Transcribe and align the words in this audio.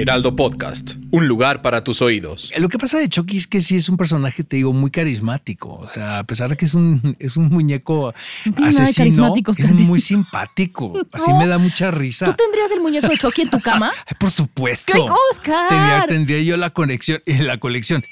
Heraldo 0.00 0.34
Podcast, 0.34 0.94
un 1.10 1.28
lugar 1.28 1.60
para 1.60 1.84
tus 1.84 2.00
oídos. 2.00 2.50
Lo 2.56 2.70
que 2.70 2.78
pasa 2.78 2.98
de 2.98 3.10
Chucky 3.10 3.36
es 3.36 3.46
que 3.46 3.60
sí 3.60 3.76
es 3.76 3.90
un 3.90 3.98
personaje, 3.98 4.42
te 4.42 4.56
digo, 4.56 4.72
muy 4.72 4.90
carismático. 4.90 5.74
O 5.74 5.86
sea, 5.92 6.20
a 6.20 6.24
pesar 6.24 6.48
de 6.48 6.56
que 6.56 6.64
es 6.64 6.72
un, 6.72 7.16
es 7.18 7.36
un 7.36 7.50
muñeco 7.50 8.14
No 8.58 8.66
asesino, 8.66 9.34
es 9.36 9.70
muy 9.72 10.00
simpático. 10.00 10.94
Así 11.12 11.30
No. 11.30 11.38
me 11.38 11.46
da 11.46 11.58
mucha 11.58 11.90
risa. 11.90 12.24
¿Tú 12.24 12.32
tendrías 12.32 12.72
el 12.72 12.80
muñeco 12.80 13.08
de 13.08 13.18
Chucky 13.18 13.42
en 13.42 13.50
tu 13.50 13.60
cama? 13.60 13.90
Por 14.18 14.30
supuesto. 14.30 14.90
¡Ay, 14.94 15.02
Oscar! 15.32 15.68
Tendría, 15.68 16.04
tendría 16.08 16.42
yo 16.44 16.56
la 16.56 16.70
conexión, 16.70 17.20
eh, 17.26 17.42
la 17.42 17.58
colección. 17.58 18.02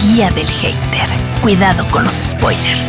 Guía 0.00 0.30
del 0.30 0.46
hater. 0.48 1.10
Cuidado 1.42 1.86
con 1.90 2.04
los 2.04 2.14
spoilers. 2.14 2.86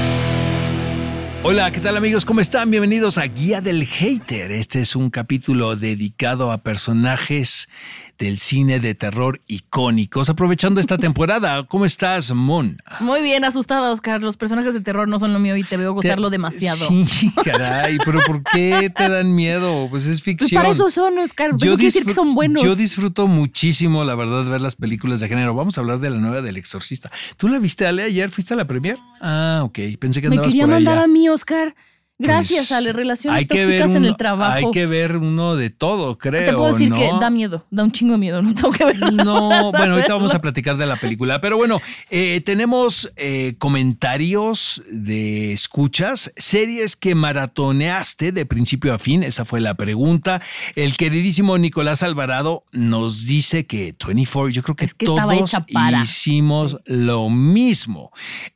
Hola, 1.48 1.70
¿qué 1.70 1.80
tal 1.80 1.96
amigos? 1.96 2.26
¿Cómo 2.26 2.42
están? 2.42 2.72
Bienvenidos 2.72 3.20
a 3.20 3.28
Guía 3.28 3.62
del 3.62 3.86
Hater. 3.86 4.52
Este 4.52 4.82
es 4.82 4.96
un 4.96 5.12
capítulo 5.12 5.76
dedicado 5.76 6.52
a 6.52 6.58
personajes 6.58 7.70
del 8.18 8.40
cine 8.40 8.80
de 8.80 8.96
terror 8.96 9.42
icónicos. 9.48 10.30
Aprovechando 10.30 10.80
esta 10.82 10.98
temporada, 11.00 11.66
¿cómo 11.68 11.86
estás, 11.86 12.32
Mon? 12.34 12.78
Muy 13.00 13.22
bien, 13.22 13.44
asustada, 13.46 13.92
Oscar. 13.92 14.22
Los 14.22 14.38
personajes 14.38 14.74
de 14.74 14.82
terror 14.82 15.08
no 15.08 15.20
son 15.20 15.34
lo 15.34 15.40
mío 15.40 15.56
y 15.58 15.64
te 15.64 15.78
veo 15.78 15.94
gozarlo 15.94 16.30
Te- 16.30 16.34
demasiado. 16.36 16.88
Sí, 16.88 17.32
caray, 17.44 17.98
pero 18.06 18.20
¿por 18.26 18.44
qué 18.44 18.90
te 18.96 19.10
dan 19.10 19.34
miedo? 19.36 19.88
Pues 19.90 20.06
es 20.06 20.22
Pues 20.22 20.24
ficción. 20.38 20.62
para 20.62 20.72
eso 20.74 20.90
son, 20.90 21.18
Oscar. 21.20 21.50
Eso 21.50 21.58
quiere 21.58 21.84
decir 21.84 22.06
que 22.06 22.14
son 22.14 22.36
buenos. 22.36 22.62
Yo 22.64 22.76
disfruto 22.76 23.28
muchísimo, 23.28 24.04
la 24.04 24.16
verdad, 24.16 24.46
ver 24.46 24.62
las 24.62 24.76
películas 24.76 25.20
de 25.20 25.28
género. 25.28 25.54
Vamos 25.54 25.78
a 25.78 25.82
hablar 25.82 26.00
de 26.00 26.10
la 26.10 26.18
nueva 26.18 26.42
del 26.42 26.58
Exorcista. 26.58 27.12
¿Tú 27.38 27.48
la 27.48 27.60
viste, 27.60 27.86
Ale, 27.86 28.04
ayer? 28.04 28.30
¿Fuiste 28.32 28.54
a 28.54 28.58
la 28.58 28.66
premier? 28.66 28.98
Ah, 29.22 29.62
ok. 29.64 29.80
Pensé 30.00 30.22
que 30.22 30.30
Me 30.30 30.36
andabas 30.36 30.54
quería 30.54 30.64
por 30.66 30.72
mandar 30.74 30.94
allá. 30.96 31.04
a 31.04 31.08
mí, 31.08 31.28
Oscar. 31.30 31.76
Gracias 32.18 32.70
Pues, 32.70 32.72
a 32.72 32.82
las 32.82 32.96
relaciones 32.96 33.38
hay 33.38 33.46
que 33.46 33.66
ver 33.66 33.80
tóxicas 33.80 33.96
en 33.96 34.06
el 34.06 34.16
trabajo. 34.16 34.54
Hay 34.54 34.72
que 34.72 34.86
ver 34.86 35.18
uno 35.18 35.58
de 35.58 35.70
todo, 35.70 36.18
creo. 36.18 36.46
Te 36.46 36.54
puedo 36.54 36.72
decir 36.72 36.90
¿no? 36.90 36.96
que 36.96 37.10
da 37.20 37.30
miedo, 37.30 37.66
da 37.70 37.84
un 37.84 37.92
chingo 37.92 38.14
de 38.14 38.20
miedo. 38.20 38.42
No 38.42 38.56
tengo 38.56 38.72
que 38.72 38.86
verlo. 38.86 39.12
No, 39.12 39.72
bueno, 39.74 39.96
ahorita 39.96 40.14
vamos 40.14 40.34
a 40.34 40.40
platicar 40.40 40.78
de 40.78 40.86
la 40.86 40.96
película, 40.96 41.42
pero 41.42 41.58
bueno, 41.58 41.82
eh, 42.10 42.40
tenemos 42.42 43.12
eh, 43.18 43.56
comentarios 43.58 44.82
de 44.90 45.52
escuchas, 45.52 46.32
series 46.38 46.96
que 46.96 47.16
maratoneaste 47.16 48.32
de 48.32 48.46
principio 48.46 48.94
a 48.94 49.00
fin, 49.00 49.22
esa 49.22 49.44
fue 49.44 49.60
la 49.60 49.74
pregunta. 49.74 50.42
El 50.76 50.96
queridísimo 50.96 51.58
Nicolás 51.58 52.02
Alvarado 52.02 52.64
nos 52.72 53.26
dice 53.26 53.66
que 53.66 53.94
24, 54.06 54.50
yo 54.50 54.64
creo 54.64 54.76
que, 54.78 54.86
Es 54.86 54.94
que 54.94 55.06
todos 55.06 55.54
hicimos 56.02 56.80
lo 56.86 57.30
mismo. 57.30 58.12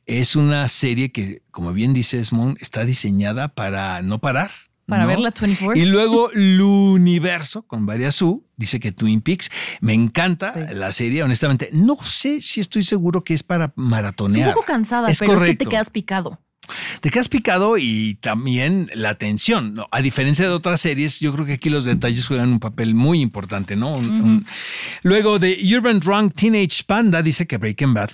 Es 0.06 0.34
una 0.34 0.66
serie 0.68 1.12
que, 1.12 1.42
como 1.50 1.74
bien 1.74 1.92
dices, 1.92 2.32
Mon, 2.32 2.56
está 2.60 2.84
diseñada 2.84 3.49
para 3.54 4.02
no 4.02 4.18
parar. 4.18 4.50
Para 4.86 5.02
¿no? 5.04 5.08
verla 5.10 5.32
24. 5.40 5.80
Y 5.80 5.84
luego 5.86 6.30
L'Universo, 6.34 7.62
con 7.62 7.86
varias 7.86 8.20
U, 8.22 8.44
dice 8.56 8.80
que 8.80 8.90
Twin 8.92 9.20
Peaks. 9.20 9.50
Me 9.80 9.94
encanta 9.94 10.52
Sí. 10.52 10.74
la 10.74 10.92
serie, 10.92 11.22
honestamente. 11.22 11.70
No 11.72 11.96
sé 12.02 12.40
si 12.40 12.60
estoy 12.60 12.82
seguro 12.82 13.22
que 13.22 13.34
es 13.34 13.42
para 13.42 13.66
Es 13.66 13.70
maratonear. 13.76 14.48
un 14.48 14.54
poco 14.54 14.66
cansada, 14.66 15.08
Es 15.08 15.18
pero 15.20 15.32
es 15.32 15.34
que 15.36 15.40
correcto. 15.40 15.64
te 15.64 15.70
quedas 15.70 15.90
picado. 15.90 16.40
Te 17.00 17.10
quedas 17.10 17.28
picado 17.28 17.78
y 17.78 18.14
también 18.20 18.90
la 18.94 19.10
atención. 19.10 19.74
¿no? 19.74 19.86
A 19.90 20.02
diferencia 20.02 20.46
de 20.46 20.52
otras 20.52 20.80
series, 20.80 21.18
yo 21.20 21.32
creo 21.32 21.46
que 21.46 21.54
aquí 21.54 21.70
los 21.70 21.84
detalles 21.84 22.26
juegan 22.26 22.52
un 22.52 22.60
papel 22.60 22.94
muy 22.94 23.20
importante, 23.20 23.76
¿no? 23.76 23.92
Un- 23.96 24.10
un- 24.20 24.46
Luego 25.02 25.38
de 25.38 25.58
Urban 25.76 26.00
Drunk 26.00 26.34
Teenage 26.34 26.82
Panda 26.86 27.22
dice 27.22 27.46
que 27.46 27.56
Breaking 27.58 27.94
Bad. 27.94 28.10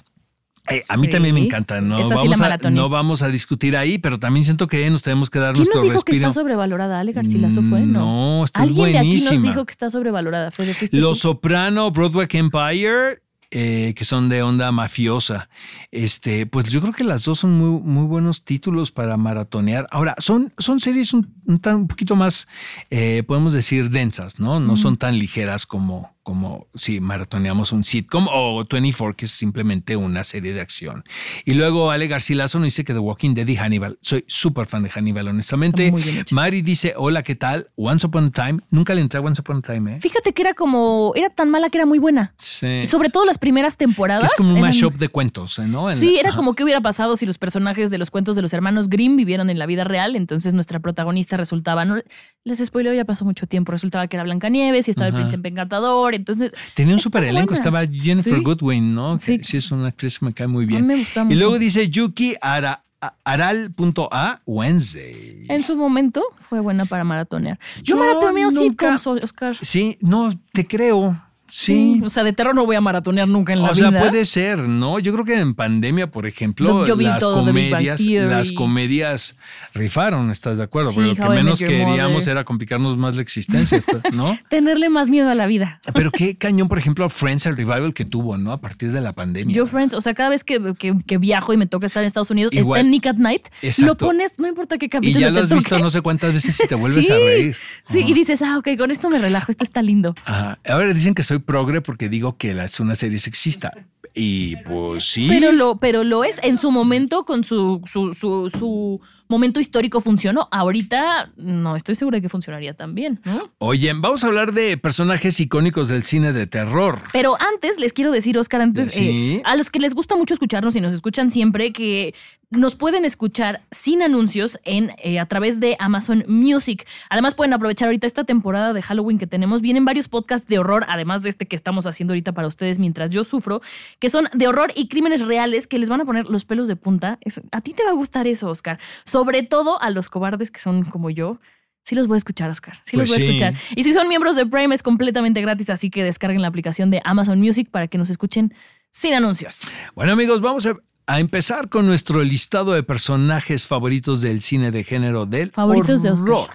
Eh, 0.71 0.83
a 0.89 0.97
mí 0.97 1.07
Sí, 1.07 1.11
también 1.13 1.35
me 1.35 1.41
encanta, 1.41 1.81
no 1.81 1.99
esa 1.99 2.17
sí 2.17 2.29
la 2.29 2.37
vamos, 2.37 2.65
a, 2.67 2.71
no 2.71 2.89
vamos 2.89 3.23
a 3.23 3.29
discutir 3.29 3.77
ahí, 3.77 3.99
pero 3.99 4.19
también 4.19 4.45
siento 4.45 4.67
que 4.67 4.89
nos 4.91 5.03
tenemos 5.03 5.31
que 5.31 5.39
dar 5.39 5.53
¿Quién 5.53 5.61
nuestro 5.65 5.77
nos 5.83 5.85
dijo 5.93 6.05
que 6.05 6.13
respiro. 6.13 6.29
está 6.29 6.41
sobrevalorada? 6.41 7.01
Ale 7.01 7.13
Garcilaso 7.13 7.63
fue, 7.63 7.81
¿no? 7.81 8.01
No, 8.39 8.45
está 8.45 8.63
Alguien 8.63 8.93
de 8.93 8.99
aquí 8.99 9.15
nos 9.15 9.25
buenísima. 9.25 9.51
dijo 9.53 9.65
que 9.67 9.71
está 9.73 9.91
sobrevalorada. 9.91 10.51
Fue 10.51 10.67
de 10.67 10.75
fuiste 10.75 10.97
Los. 10.97 11.19
Soprano, 11.19 11.91
Broadway 11.91 12.27
Empire, 12.31 13.23
eh, 13.53 13.95
que 13.97 14.05
son 14.05 14.29
de 14.29 14.43
onda 14.43 14.73
mafiosa. 14.73 15.49
Este, 15.93 16.47
pues 16.47 16.67
yo 16.71 16.81
creo 16.81 16.93
que 16.93 17.05
las 17.05 17.25
dos 17.25 17.39
son 17.39 17.53
muy, 17.57 17.81
muy 17.81 18.05
buenos 18.05 18.45
títulos 18.45 18.91
para 18.91 19.17
maratonear. 19.17 19.87
Ahora, 19.93 20.15
son, 20.19 20.53
son 20.59 20.81
series 20.81 21.15
un, 21.15 21.33
un 21.47 21.59
tan- 21.61 21.77
un 21.77 21.89
poquito 21.89 22.17
más, 22.17 22.49
eh, 22.91 23.23
podemos 23.27 23.53
decir, 23.53 23.91
densas, 23.91 24.39
¿no? 24.41 24.59
No 24.61 24.77
son 24.77 24.97
tan 24.97 25.19
ligeras 25.19 25.65
como, 25.65 26.16
como 26.27 26.67
si 26.75 26.99
maratoneamos 26.99 27.71
un 27.71 27.85
sitcom 27.85 28.27
o 28.29 28.65
24, 28.69 29.15
que 29.15 29.27
es 29.27 29.31
simplemente 29.31 29.95
una 29.95 30.25
serie 30.25 30.53
de 30.53 30.61
acción. 30.61 31.05
Y 31.45 31.55
luego 31.55 31.93
Ale 31.93 32.09
Garcilaso 32.09 32.59
nos 32.59 32.67
dice 32.67 32.83
que 32.85 32.93
The 32.93 32.99
Walking 32.99 33.35
Dead 33.35 33.47
y 33.47 33.55
Hannibal. 33.55 33.97
Soy 34.01 34.25
súper 34.27 34.67
fan 34.67 34.83
de 34.83 34.91
Hannibal, 34.91 35.29
honestamente. 35.29 35.95
Mari 36.33 36.63
dice, 36.63 36.95
hola, 36.97 37.23
¿qué 37.23 37.37
tal? 37.37 37.71
Once 37.77 38.05
Upon 38.05 38.25
a 38.25 38.31
Time. 38.33 38.59
Nunca 38.71 38.93
le 38.95 39.03
entré 39.03 39.19
a 39.19 39.23
Once 39.23 39.41
Upon 39.41 39.59
a 39.59 39.63
Time, 39.63 39.95
¿eh? 39.95 40.01
Fíjate 40.01 40.33
que 40.33 40.43
era 40.43 40.55
como, 40.55 41.13
era 41.15 41.31
tan 41.31 41.49
mala 41.49 41.71
que 41.71 41.79
era 41.79 41.87
muy 41.87 42.01
buena. 42.01 42.35
Sí. 42.39 42.85
Sobre 42.87 43.09
todo 43.09 43.25
las 43.25 43.39
primeras 43.39 43.77
temporadas. 43.77 44.23
Que 44.23 44.27
es 44.27 44.35
como 44.35 44.53
un 44.53 44.61
mashup 44.61 44.95
de 44.95 45.09
cuentos, 45.09 45.61
¿eh? 45.61 45.67
¿no? 45.69 45.93
En 45.93 45.97
Sí, 45.97 46.17
era 46.19 46.31
Ajá. 46.31 46.39
como 46.39 46.55
que 46.57 46.65
hubiera 46.65 46.81
pasado 46.81 47.17
si 47.17 47.25
los 47.25 47.39
personajes 47.39 47.89
de 47.89 47.99
los 47.99 48.11
cuentos 48.11 48.35
de 48.35 48.43
los 48.43 48.53
hermanos 48.53 48.89
Grimm 48.89 49.15
vivieron 49.15 49.49
en 49.49 49.61
la 49.61 49.67
vida 49.67 49.85
real. 49.85 50.17
Entonces 50.17 50.55
nuestra 50.55 50.81
protagonista 50.81 51.37
resultaba, 51.37 51.85
no 51.85 52.03
les 52.43 52.59
spoileo, 52.59 52.95
ya 52.95 53.05
pasó 53.05 53.25
mucho 53.25 53.47
tiempo, 53.47 53.71
resultaba 53.71 54.09
que 54.09 54.17
era 54.17 54.25
Blancanieves 54.25 54.89
y 54.89 54.91
estaba 54.91 55.07
Ajá. 55.07 55.19
el 55.19 55.23
príncipe 55.23 55.51
encantador. 55.51 56.16
Entonces, 56.17 56.53
Tenía 56.75 56.95
un 56.95 57.01
super 57.01 57.23
elenco, 57.25 57.55
estaba 57.55 57.87
Jennifer 57.87 58.35
Sí. 58.37 58.43
Goodwin, 58.43 58.95
¿no? 58.95 59.17
Que 59.19 59.25
Sí. 59.25 59.39
Sí. 59.43 59.57
es 59.59 59.71
una 59.71 59.89
actriz 59.89 60.19
que 60.19 60.25
me 60.27 60.33
cae 60.35 60.47
muy 60.47 60.65
A 60.65 60.67
bien. 60.69 60.87
mí 60.87 60.95
me 60.95 60.99
gusta 61.01 61.21
y 61.21 61.25
mucho. 61.25 61.37
luego 61.37 61.59
dice 61.59 61.89
Yuki 61.89 62.35
Ara, 62.41 62.83
a- 63.01 63.15
Aral.a 63.25 64.41
Wednesday. 64.47 65.45
En 65.49 65.63
su 65.63 65.77
momento 65.77 66.23
fue 66.49 66.61
buena 66.61 66.85
para 66.87 67.05
maratonear. 67.05 67.59
Yo, 67.77 67.83
Yo 67.83 67.97
maratoneo 67.99 68.51
nunca- 68.51 68.97
sitcoms, 68.99 69.25
Oscar. 69.25 69.57
Sí, 69.61 69.99
no, 70.01 70.33
te 70.53 70.67
creo. 70.67 71.21
Sí. 71.49 72.01
O 72.05 72.11
sea, 72.11 72.25
de 72.25 72.33
terror 72.33 72.55
no 72.55 72.67
voy 72.67 72.77
a 72.77 72.81
maratonear 72.81 73.29
nunca 73.29 73.53
en 73.53 73.63
la 73.63 73.71
O 73.71 73.75
sea, 73.75 73.91
vida. 73.91 74.01
puede 74.01 74.25
ser, 74.25 74.59
¿no? 74.61 74.99
Yo 74.99 75.13
creo 75.13 75.25
que 75.25 75.39
en 75.39 75.55
pandemia, 75.55 76.11
por 76.11 76.27
ejemplo, 76.27 76.87
Yo 76.87 76.97
las 76.97 77.23
comedias, 77.25 78.01
las 78.01 78.53
comedias 78.53 79.37
rifaron, 79.75 80.31
¿estás 80.31 80.59
de 80.59 80.65
acuerdo? 80.65 80.91
Sí, 80.91 80.97
Porque 81.01 81.15
lo 81.23 81.29
que 81.29 81.29
menos 81.29 81.59
queríamos 81.61 82.27
era 82.27 82.45
complicarnos 82.45 82.97
más 82.97 83.17
la 83.17 83.23
existencia, 83.23 83.83
¿no? 84.13 84.39
Tenerle 84.49 84.89
más 84.89 85.09
miedo 85.09 85.29
a 85.31 85.35
la 85.35 85.47
vida. 85.47 85.81
Pero 85.95 86.11
qué 86.11 86.37
cañón, 86.39 86.69
por 86.69 86.79
ejemplo, 86.79 87.09
Friends, 87.09 87.47
el 87.47 87.57
revival 87.57 87.95
que 87.95 88.05
tuvo, 88.05 88.37
¿no? 88.39 88.53
A 88.53 88.61
partir 88.61 88.93
de 88.93 89.01
la 89.01 89.13
pandemia. 89.13 89.55
Yo, 89.55 89.67
Friends, 89.67 89.95
o 89.95 90.01
sea, 90.01 90.15
cada 90.15 90.29
vez 90.31 90.45
que, 90.45 90.75
que- 90.79 90.95
que 91.07 91.19
viajo 91.19 91.53
y 91.53 91.57
me 91.57 91.67
toca 91.67 91.87
estar 91.87 92.03
en 92.03 92.07
Estados 92.07 92.31
Unidos, 92.31 92.53
Igual. 92.53 92.79
está 92.81 92.87
en 92.87 92.91
Nick 92.91 93.07
at 93.07 93.17
Night, 93.17 93.47
Exacto. 93.63 93.87
lo 93.87 93.97
pones, 93.97 94.39
no 94.39 94.49
importa 94.49 94.79
qué 94.79 94.87
y 94.87 94.89
capítulo 94.89 95.21
ya 95.21 95.31
lo 95.31 95.37
te 95.37 95.41
has 95.45 95.51
visto 95.51 95.79
no 95.79 95.91
sé 95.91 96.01
cuántas 96.01 96.33
veces 96.33 96.59
y 96.65 96.67
te 96.69 96.75
vuelves 96.75 97.07
Sí, 97.07 97.13
a 97.13 97.17
reír. 97.17 97.57
Sí, 97.89 98.01
y 98.07 98.13
dices, 98.15 98.43
ah, 98.43 98.59
ok, 98.59 98.69
con 98.79 98.91
esto 98.91 99.09
me 99.11 99.19
relajo, 99.19 99.51
esto 99.53 99.63
está 99.65 99.83
lindo. 99.83 100.15
Ajá. 100.25 100.59
Ahora 100.69 100.93
dicen 100.93 101.15
que 101.15 101.23
soy 101.23 101.36
progre 101.41 101.81
porque 101.81 102.09
digo 102.09 102.37
que 102.37 102.51
es 102.63 102.81
una 102.81 102.95
serie 102.95 103.19
sexista. 103.19 103.73
Y 104.15 104.57
pues 104.65 105.05
sí. 105.05 105.27
Pero 105.29 105.53
lo, 105.53 105.77
pero 105.77 106.03
lo 106.03 106.25
es 106.25 106.41
en 106.43 106.57
su 106.57 106.71
momento 106.71 107.25
con 107.27 107.45
su, 107.45 107.83
su, 107.85 108.15
su, 108.15 108.49
su 108.51 109.01
momento 109.29 109.61
histórico 109.61 110.01
funcionó. 110.01 110.49
Ahorita 110.51 111.31
no 111.37 111.77
estoy 111.77 111.97
segura 111.97 112.17
de 112.17 112.23
que 112.23 112.31
funcionaría 112.31 112.73
tan 112.73 112.95
bien, 112.95 113.21
¿no? 113.27 113.51
Oye, 113.59 113.93
vamos 113.95 114.25
a 114.25 114.29
hablar 114.29 114.55
de 114.55 114.79
personajes 114.79 115.39
icónicos 115.39 115.89
del 115.89 116.03
cine 116.03 116.33
de 116.33 116.47
terror. 116.47 117.01
Pero 117.13 117.37
antes 117.41 117.79
les 117.79 117.93
quiero 117.93 118.11
decir, 118.11 118.39
Oscar, 118.39 118.63
antes, 118.63 118.93
Sí. 118.95 119.37
eh, 119.37 119.43
a 119.45 119.55
los 119.57 119.71
que 119.71 119.81
les 119.81 119.93
gusta 119.95 120.17
mucho 120.17 120.33
escucharnos 120.33 120.75
y 120.77 120.81
nos 120.81 120.95
escuchan 120.95 121.31
siempre, 121.31 121.73
que 121.75 122.15
nos 122.51 122.77
pueden 122.77 123.05
escuchar 123.05 123.63
sin 123.73 124.03
anuncios 124.03 124.61
en 124.65 124.93
eh, 124.99 125.19
a 125.19 125.27
través 125.27 125.59
de 125.59 125.77
Amazon 125.81 126.25
Music. 126.29 126.87
Además, 127.11 127.35
pueden 127.35 127.53
aprovechar 127.53 127.89
ahorita 127.89 128.07
esta 128.07 128.23
temporada 128.25 128.73
de 128.73 128.83
Halloween 128.83 129.19
que 129.19 129.27
tenemos. 129.27 129.63
Vienen 129.63 129.85
varios 129.85 130.07
podcasts 130.09 130.47
de 130.47 130.59
horror, 130.61 130.85
además 130.89 131.23
de 131.23 131.29
este 131.29 131.47
que 131.47 131.57
estamos 131.57 131.87
haciendo 131.87 132.13
ahorita 132.13 132.33
para 132.33 132.47
ustedes 132.47 132.79
mientras 132.79 133.11
yo 133.11 133.25
sufro, 133.25 133.63
que 133.99 134.11
son 134.11 134.29
de 134.33 134.47
horror 134.47 134.73
y 134.77 134.87
crímenes 134.89 135.23
reales 135.23 135.67
que 135.67 135.79
les 135.81 135.89
van 135.89 136.01
a 136.03 136.05
poner 136.05 136.27
los 136.27 136.45
pelos 136.45 136.69
de 136.69 136.77
punta. 136.77 137.19
Es- 137.23 137.41
a 137.51 137.61
ti 137.61 137.73
te 137.75 137.83
va 137.83 137.91
a 137.91 137.95
gustar 137.95 138.27
eso, 138.29 138.49
Oscar. 138.49 138.79
Sobre 139.05 139.43
todo 139.43 139.83
a 139.83 139.91
los 139.91 140.09
cobardes 140.09 140.51
que 140.53 140.61
son 140.61 140.85
como 140.85 141.11
yo. 141.11 141.41
Sí 141.83 141.95
los 141.97 142.07
voy 142.07 142.17
a 142.17 142.19
escuchar, 142.19 142.49
Oscar. 142.51 142.77
Sí 142.85 142.97
Pues 142.97 143.09
los 143.11 143.19
voy 143.19 143.27
sí. 143.27 143.43
a 143.43 143.49
escuchar. 143.49 143.77
Y 143.77 143.83
si 143.83 143.93
son 143.93 144.09
miembros 144.09 144.37
de 144.37 144.47
Prime 144.47 144.75
es 144.75 144.83
completamente 144.85 145.41
gratis, 145.41 145.69
así 145.71 145.91
que 145.91 146.05
descarguen 146.05 146.43
la 146.43 146.49
aplicación 146.49 146.91
de 146.91 147.01
Amazon 147.05 147.41
Music 147.41 147.69
para 147.71 147.89
que 147.89 147.99
nos 147.99 148.09
escuchen 148.11 148.55
sin 148.93 149.15
anuncios. 149.15 149.63
Bueno, 149.97 150.13
amigos, 150.13 150.41
vamos 150.41 150.65
a. 150.67 150.77
a 151.09 151.21
empezar 151.21 151.69
con 151.69 151.87
nuestro 151.87 152.23
listado 152.25 152.73
de 152.73 152.83
personajes 152.83 153.67
favoritos 153.69 154.21
del 154.23 154.43
cine 154.43 154.73
de 154.73 154.83
género 154.83 155.25
del 155.27 155.51
Favoritos 155.53 156.03
de 156.03 156.11
Oscar. 156.11 156.29
horror. 156.31 156.51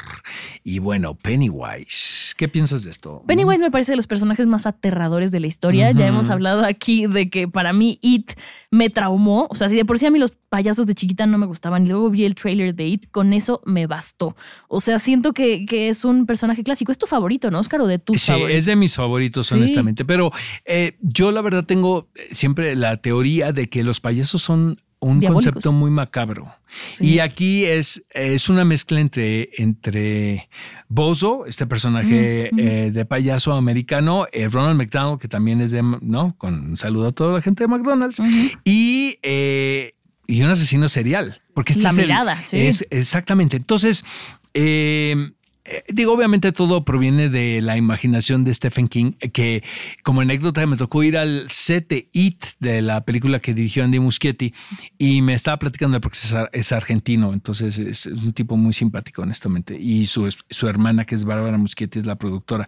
Y 0.64 0.80
bueno, 0.80 1.16
Pennywise. 1.16 2.34
¿Qué 2.38 2.48
piensas 2.48 2.84
de 2.84 2.90
esto? 2.92 3.24
Pennywise 3.28 3.60
me 3.62 3.72
parece 3.72 3.92
de 3.94 3.96
los 3.98 4.08
personajes 4.08 4.48
más 4.48 4.66
aterradores 4.66 5.32
de 5.32 5.40
la 5.40 5.48
historia. 5.48 5.92
Ya 5.92 6.08
hemos 6.08 6.30
hablado 6.30 6.66
aquí 6.66 7.06
de 7.08 7.30
que 7.30 7.48
para 7.48 7.72
mí 7.72 8.00
It 8.02 8.32
me 8.72 8.90
traumó. 8.90 9.48
O 9.50 9.56
sea, 9.56 9.70
si 9.70 9.76
de 9.76 9.86
por 9.86 10.00
sí 10.00 10.06
a 10.08 10.12
mí 10.12 10.18
los 10.20 10.32
payasos 10.50 10.86
de 10.88 10.96
chiquita 10.96 11.26
no 11.28 11.38
me 11.38 11.46
gustaban 11.46 11.86
y 11.86 11.90
luego 11.90 12.10
vi 12.10 12.26
el 12.26 12.36
trailer 12.36 12.74
de 12.76 12.88
It, 12.88 13.06
con 13.12 13.32
eso 13.34 13.62
me 13.66 13.86
bastó. 13.88 14.36
O 14.68 14.82
sea, 14.82 15.00
siento 15.00 15.34
que, 15.34 15.66
que 15.66 15.88
es 15.90 16.04
un 16.04 16.26
personaje 16.26 16.64
clásico. 16.64 16.92
¿Es 16.92 16.98
tu 16.98 17.06
favorito, 17.08 17.52
no, 17.52 17.60
Oscar? 17.60 17.82
¿O 17.82 17.88
de 17.88 18.00
tus 18.00 18.20
Sí, 18.22 18.32
favoritos? 18.32 18.58
es 18.58 18.66
de 18.66 18.76
mis 18.76 18.96
favoritos, 18.96 19.48
Sí. 19.48 19.56
honestamente. 19.56 20.04
Pero 20.04 20.32
eh, 20.66 20.98
yo 21.02 21.32
la 21.32 21.42
verdad 21.42 21.64
tengo 21.66 22.10
eh, 22.16 22.30
siempre 22.32 22.76
la 22.76 22.98
teoría 22.98 23.52
de 23.54 23.70
que 23.70 23.84
los 23.84 24.00
payasos 24.00 24.41
son 24.42 24.82
un 25.04 25.20
Diabólicos. 25.20 25.46
concepto 25.46 25.72
muy 25.72 25.90
macabro. 25.90 26.54
Sí. 26.90 27.14
Y 27.16 27.20
aquí 27.20 27.66
es, 27.66 28.04
es 28.12 28.50
una 28.50 28.64
mezcla 28.66 29.00
entre, 29.00 29.50
entre 29.58 30.48
Bozo, 30.90 31.46
este 31.48 31.66
personaje 31.66 32.52
eh, 32.56 32.92
de 32.92 33.06
payaso 33.06 33.54
americano, 33.54 34.28
eh, 34.32 34.48
Ronald 34.48 34.78
McDonald, 34.78 35.20
que 35.20 35.28
también 35.28 35.60
es 35.62 35.72
de, 35.72 35.82
¿no? 35.82 36.36
Con 36.38 36.54
un 36.72 36.78
saludo 36.78 37.08
a 37.08 37.12
toda 37.14 37.34
la 37.34 37.42
gente 37.42 37.64
de 37.64 37.68
McDonald's, 37.68 38.22
y, 38.64 39.18
eh, 39.24 39.96
y 40.28 40.44
un 40.44 40.52
asesino 40.52 40.88
serial. 40.88 41.42
Porque 41.56 41.74
este 41.74 41.84
La 41.84 41.90
es 41.90 41.98
el- 41.98 42.06
mirada, 42.06 42.42
sí. 42.42 42.58
es 42.58 42.86
exactamente. 42.92 43.58
Entonces, 43.58 44.06
eh, 44.54 45.32
eh, 45.66 45.84
digo, 45.90 46.14
obviamente 46.14 46.52
todo 46.52 46.84
proviene 46.86 47.30
de 47.30 47.62
la 47.62 47.78
imaginación 47.78 48.44
de 48.44 48.54
Stephen 48.54 48.88
King, 48.88 49.12
que 49.34 49.64
como 50.04 50.22
anécdota 50.22 50.66
me 50.66 50.78
tocó 50.78 51.04
ir 51.04 51.18
al 51.18 51.50
set 51.50 51.88
de 51.90 52.10
It, 52.14 52.44
de 52.60 52.82
la 52.82 53.06
película 53.06 53.40
que 53.40 53.54
dirigió 53.54 53.84
Andy 53.84 54.00
Muschietti, 54.00 54.54
y 54.98 55.22
me 55.22 55.34
estaba 55.34 55.58
platicando 55.60 56.00
porque 56.02 56.18
es, 56.18 56.34
ar- 56.34 56.50
es 56.54 56.72
argentino, 56.72 57.34
entonces 57.34 57.78
es, 57.78 58.06
un 58.08 58.34
tipo 58.34 58.58
muy 58.58 58.74
simpático, 58.74 59.22
honestamente, 59.22 59.78
y 59.80 60.06
su, 60.06 60.28
su 60.50 60.68
hermana, 60.68 61.06
que 61.06 61.16
es 61.16 61.24
Bárbara 61.24 61.58
Muschietti, 61.58 62.00
es 62.00 62.06
la 62.06 62.16
productora. 62.16 62.68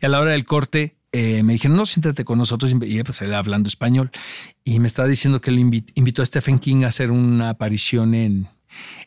Y 0.00 0.06
a 0.06 0.08
la 0.08 0.20
hora 0.20 0.32
del 0.32 0.44
corte, 0.44 0.96
eh, 1.12 1.42
me 1.44 1.52
dijeron, 1.52 1.76
no, 1.76 1.86
siéntate 1.86 2.24
con 2.24 2.38
nosotros, 2.38 2.74
y 2.82 3.02
pues 3.04 3.22
él 3.22 3.34
hablando 3.34 3.68
español, 3.68 4.10
y 4.64 4.80
me 4.80 4.86
estaba 4.86 5.06
diciendo 5.08 5.40
que 5.40 5.52
invi- 5.52 5.92
invitó 5.94 6.22
a 6.22 6.26
Stephen 6.26 6.58
King 6.58 6.82
a 6.84 6.88
hacer 6.88 7.10
una 7.10 7.50
aparición 7.50 8.14
en, 8.14 8.48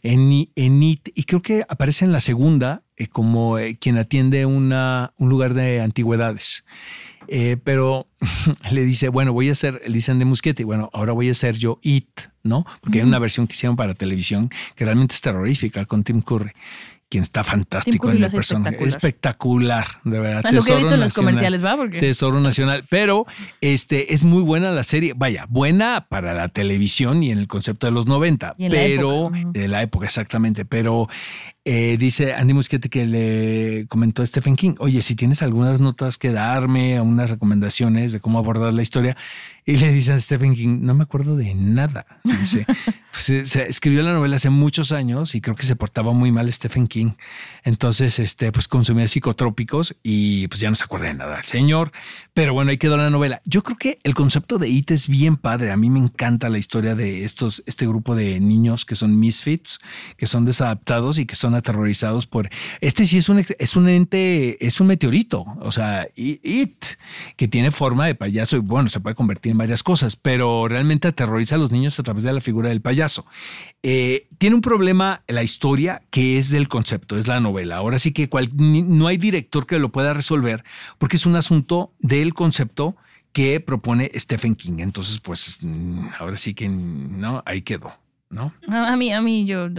en, 0.03 0.49
en 0.55 0.83
IT, 0.83 1.09
y 1.15 1.23
creo 1.23 1.41
que 1.41 1.63
aparece 1.67 2.05
en 2.05 2.11
la 2.11 2.19
segunda 2.19 2.83
eh, 2.95 3.07
como 3.07 3.59
eh, 3.59 3.77
quien 3.79 3.97
atiende 3.97 4.45
una, 4.45 5.13
un 5.17 5.29
lugar 5.29 5.53
de 5.53 5.81
antigüedades. 5.81 6.65
Eh, 7.27 7.57
pero 7.63 8.07
le 8.71 8.85
dice, 8.85 9.09
bueno, 9.09 9.33
voy 9.33 9.49
a 9.49 9.51
hacer, 9.51 9.81
le 9.85 9.93
dicen 9.93 10.19
de 10.19 10.25
Muschietti, 10.25 10.63
bueno, 10.63 10.89
ahora 10.93 11.13
voy 11.13 11.29
a 11.29 11.33
hacer 11.33 11.57
yo 11.57 11.79
It, 11.81 12.07
¿no? 12.43 12.65
Porque 12.81 12.99
hay 12.99 13.05
una 13.05 13.19
versión 13.19 13.47
que 13.47 13.53
hicieron 13.53 13.75
para 13.75 13.93
televisión 13.93 14.49
que 14.75 14.85
realmente 14.85 15.13
es 15.15 15.21
terrorífica 15.21 15.85
con 15.85 16.03
Tim 16.03 16.21
Curry, 16.21 16.51
quien 17.09 17.23
está 17.23 17.43
fantástico 17.43 18.11
en 18.11 18.23
hace 18.23 18.37
personaje. 18.37 18.83
espectacular. 18.83 19.83
Espectacular, 19.83 19.87
de 20.03 20.19
verdad. 20.19 20.43
Lo 20.51 20.61
que 20.61 20.73
he 20.73 20.75
Tesoro 20.75 20.77
visto 20.77 20.93
en 20.93 20.99
los 20.99 21.09
nacional. 21.09 21.13
comerciales, 21.31 21.65
¿va? 21.65 21.77
Porque 21.77 21.97
Tesoro 21.99 22.41
Nacional. 22.41 22.85
Pero 22.89 23.25
este 23.61 24.13
es 24.13 24.23
muy 24.23 24.41
buena 24.43 24.71
la 24.71 24.83
serie. 24.83 25.13
Vaya, 25.15 25.45
buena 25.49 26.07
para 26.09 26.33
la 26.33 26.49
televisión 26.49 27.23
y 27.23 27.31
en 27.31 27.39
el 27.39 27.47
concepto 27.47 27.87
de 27.87 27.91
los 27.91 28.07
90, 28.07 28.55
Y 28.57 28.65
en 28.65 28.71
la 28.71 28.77
pero 28.77 29.31
de 29.51 29.67
la 29.67 29.81
época 29.83 30.05
exactamente. 30.05 30.65
Pero 30.65 31.07
eh, 31.69 31.97
dice 31.97 32.33
Andy 32.33 32.53
Muschietti 32.53 32.87
que 32.87 33.05
le 33.05 33.87
comentó 33.89 34.21
a 34.21 34.25
Stephen 34.25 34.55
King, 34.55 34.75
oye, 34.79 35.01
si 35.01 35.15
tienes 35.15 35.41
algunas 35.41 35.81
notas 35.81 36.17
que 36.17 36.31
darme, 36.31 37.01
unas 37.01 37.29
recomendaciones 37.29 38.13
de 38.13 38.21
cómo 38.21 38.39
abordar 38.39 38.73
la 38.73 38.81
historia. 38.81 39.17
Y 39.65 39.75
le 39.75 39.91
dice 39.91 40.13
a 40.13 40.21
Stephen 40.21 40.55
King, 40.55 40.79
no 40.83 40.95
me 40.95 41.03
acuerdo 41.03 41.35
de 41.35 41.53
nada. 41.53 42.05
Pues, 43.17 43.23
se, 43.23 43.45
se 43.45 43.65
escribió 43.65 44.03
la 44.03 44.13
novela 44.13 44.35
hace 44.35 44.51
muchos 44.51 44.91
años 44.91 45.33
y 45.33 45.41
creo 45.41 45.55
que 45.55 45.65
se 45.65 45.75
portaba 45.75 46.13
muy 46.13 46.31
mal 46.31 46.51
Stephen 46.53 46.87
King. 46.87 47.13
Entonces, 47.63 48.19
este, 48.19 48.51
pues 48.51 48.67
consumía 48.67 49.07
psicotrópicos 49.07 49.95
y 50.03 50.47
pues 50.49 50.61
ya 50.61 50.69
no 50.69 50.75
se 50.75 50.83
acuerda 50.83 51.07
de 51.07 51.15
nada 51.15 51.39
el 51.39 51.43
señor. 51.43 51.91
Pero 52.35 52.53
bueno, 52.53 52.69
ahí 52.69 52.77
quedó 52.77 52.95
la 52.95 53.09
novela. 53.09 53.41
Yo 53.43 53.63
creo 53.63 53.77
que 53.77 53.99
el 54.03 54.13
concepto 54.13 54.59
de 54.59 54.69
It 54.69 54.91
es 54.91 55.07
bien 55.07 55.35
padre. 55.35 55.71
A 55.71 55.77
mí 55.77 55.89
me 55.89 55.99
encanta 55.99 56.47
la 56.49 56.59
historia 56.59 56.93
de 56.93 57.25
estos, 57.25 57.63
este 57.65 57.87
grupo 57.87 58.15
de 58.15 58.39
niños 58.39 58.85
que 58.85 58.93
son 58.93 59.19
misfits, 59.19 59.79
que 60.15 60.27
son 60.27 60.45
desadaptados 60.45 61.17
y 61.17 61.25
que 61.25 61.35
son 61.35 61.55
aterrorizados 61.57 62.25
por. 62.27 62.49
Este 62.81 63.05
sí 63.05 63.17
es 63.17 63.29
un, 63.29 63.43
es 63.59 63.75
un 63.75 63.89
ente, 63.89 64.65
es 64.65 64.79
un 64.79 64.87
meteorito. 64.87 65.45
O 65.61 65.71
sea, 65.71 66.07
It, 66.15 66.85
que 67.35 67.47
tiene 67.47 67.71
forma 67.71 68.05
de 68.05 68.15
payaso 68.15 68.57
y 68.57 68.59
bueno, 68.59 68.89
se 68.89 68.99
puede 68.99 69.15
convertir 69.15 69.51
en 69.51 69.57
varias 69.57 69.83
cosas, 69.83 70.15
pero 70.15 70.67
realmente 70.67 71.07
aterroriza 71.07 71.55
a 71.55 71.57
los 71.57 71.71
niños 71.71 71.99
a 71.99 72.03
través 72.03 72.23
de 72.23 72.33
la 72.33 72.41
figura 72.41 72.69
del 72.69 72.81
payaso. 72.81 73.25
Eh, 73.83 74.27
tiene 74.37 74.55
un 74.55 74.61
problema 74.61 75.23
la 75.27 75.43
historia 75.43 76.01
que 76.09 76.37
es 76.37 76.49
del 76.49 76.67
concepto, 76.67 77.17
es 77.17 77.27
la 77.27 77.39
novela. 77.39 77.77
Ahora 77.77 77.99
sí 77.99 78.11
que 78.11 78.29
no 78.53 79.07
hay 79.07 79.17
director 79.17 79.65
que 79.65 79.79
lo 79.79 79.91
pueda 79.91 80.13
resolver 80.13 80.63
porque 80.97 81.17
es 81.17 81.25
un 81.25 81.35
asunto 81.35 81.93
del 81.99 82.33
concepto 82.33 82.95
que 83.33 83.59
propone 83.59 84.11
Stephen 84.15 84.55
King. 84.55 84.79
Entonces, 84.79 85.19
pues 85.19 85.59
mm, 85.61 86.07
ahora 86.19 86.37
sí 86.37 86.53
que 86.53 86.67
no, 86.67 87.43
ahí 87.45 87.61
quedó, 87.61 87.93
¿no? 88.29 88.53
a 88.67 88.95
mí, 88.95 89.13
a 89.13 89.21
mí 89.21 89.45
yo 89.45 89.69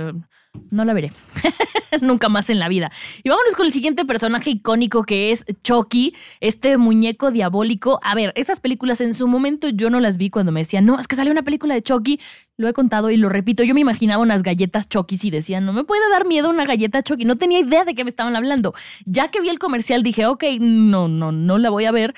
no, 0.71 0.85
la 0.85 0.93
veré. 0.93 1.12
Nunca 2.03 2.29
más 2.29 2.50
en 2.50 2.59
la 2.59 2.69
vida. 2.69 2.91
Y 3.23 3.29
vámonos 3.29 3.55
con 3.55 3.67
el 3.67 3.73
siguiente 3.73 4.05
personaje 4.05 4.50
icónico 4.50 5.05
que 5.05 5.31
es 5.31 5.45
Chucky, 5.62 6.15
este 6.41 6.77
muñeco 6.77 7.31
diabólico. 7.31 7.99
A 8.03 8.15
ver, 8.15 8.33
esas 8.37 8.61
películas 8.61 9.00
en 9.00 9.15
su 9.15 9.27
momento 9.27 9.69
yo 9.69 9.91
no 9.91 10.00
las 10.00 10.17
vi 10.17 10.31
cuando 10.31 10.53
me 10.53 10.61
decían, 10.61 10.85
no, 10.85 10.99
es 10.99 11.09
que 11.09 11.17
salió 11.17 11.33
una 11.33 11.43
película 11.43 11.75
de 11.75 11.83
Chucky. 11.83 12.21
Lo 12.56 12.69
he 12.69 12.73
contado 12.73 13.11
y 13.11 13.17
lo 13.17 13.29
repito, 13.29 13.62
yo 13.62 13.75
me 13.75 13.81
imaginaba 13.81 14.23
unas 14.23 14.43
galletas 14.43 14.89
Chucky 14.89 15.19
y 15.23 15.31
decía, 15.31 15.61
no 15.61 15.73
me 15.73 15.85
puede 15.85 16.09
dar 16.11 16.27
miedo 16.27 16.50
una 16.50 16.65
galleta 16.65 17.03
Chucky. 17.03 17.25
No 17.25 17.37
tenía 17.37 17.61
idea 17.61 17.85
de 17.85 17.95
qué 17.95 18.05
me 18.05 18.11
estaban 18.11 18.37
hablando. 18.37 18.75
Ya 19.05 19.29
que 19.29 19.41
vi 19.41 19.49
el 19.49 19.59
comercial 19.59 20.03
dije, 20.03 20.27
ok, 20.27 20.45
no, 20.61 21.09
no, 21.09 21.33
no 21.33 21.59
la 21.59 21.71
voy 21.71 21.87
a 21.87 21.93
ver. 21.93 22.15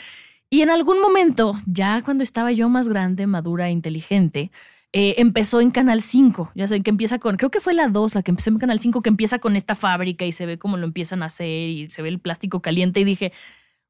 Y 0.49 0.63
en 0.63 0.71
algún 0.71 1.01
momento, 1.01 1.55
ya 1.67 2.03
cuando 2.03 2.25
estaba 2.25 2.51
yo 2.51 2.69
más 2.69 2.89
grande, 2.89 3.29
madura 3.29 3.69
e 3.69 3.71
inteligente, 3.71 4.51
eh, 4.93 5.15
empezó 5.19 5.61
en 5.61 5.71
Canal 5.71 6.03
5. 6.03 6.53
Ya 6.55 6.67
saben 6.67 6.83
que 6.83 6.91
empieza 6.91 7.19
con, 7.19 7.37
creo 7.37 7.51
que 7.51 7.61
fue 7.61 7.75
la 7.75 7.89
2, 7.89 8.15
la 8.15 8.23
que 8.23 8.31
empezó 8.33 8.51
en 8.51 8.59
Canal 8.59 8.81
5, 8.81 9.03
que 9.03 9.09
empieza 9.09 9.39
con 9.39 9.57
esta 9.57 9.75
fábrica 9.75 10.25
y 10.25 10.33
se 10.33 10.47
ve 10.47 10.59
cómo 10.59 10.77
lo 10.77 10.87
empiezan 10.87 11.23
a 11.23 11.27
hacer 11.27 11.69
y 11.69 11.91
se 11.91 12.03
ve 12.03 12.09
el 12.09 12.19
plástico 12.19 12.61
caliente. 12.61 13.01
Y 13.01 13.05
dije, 13.05 13.33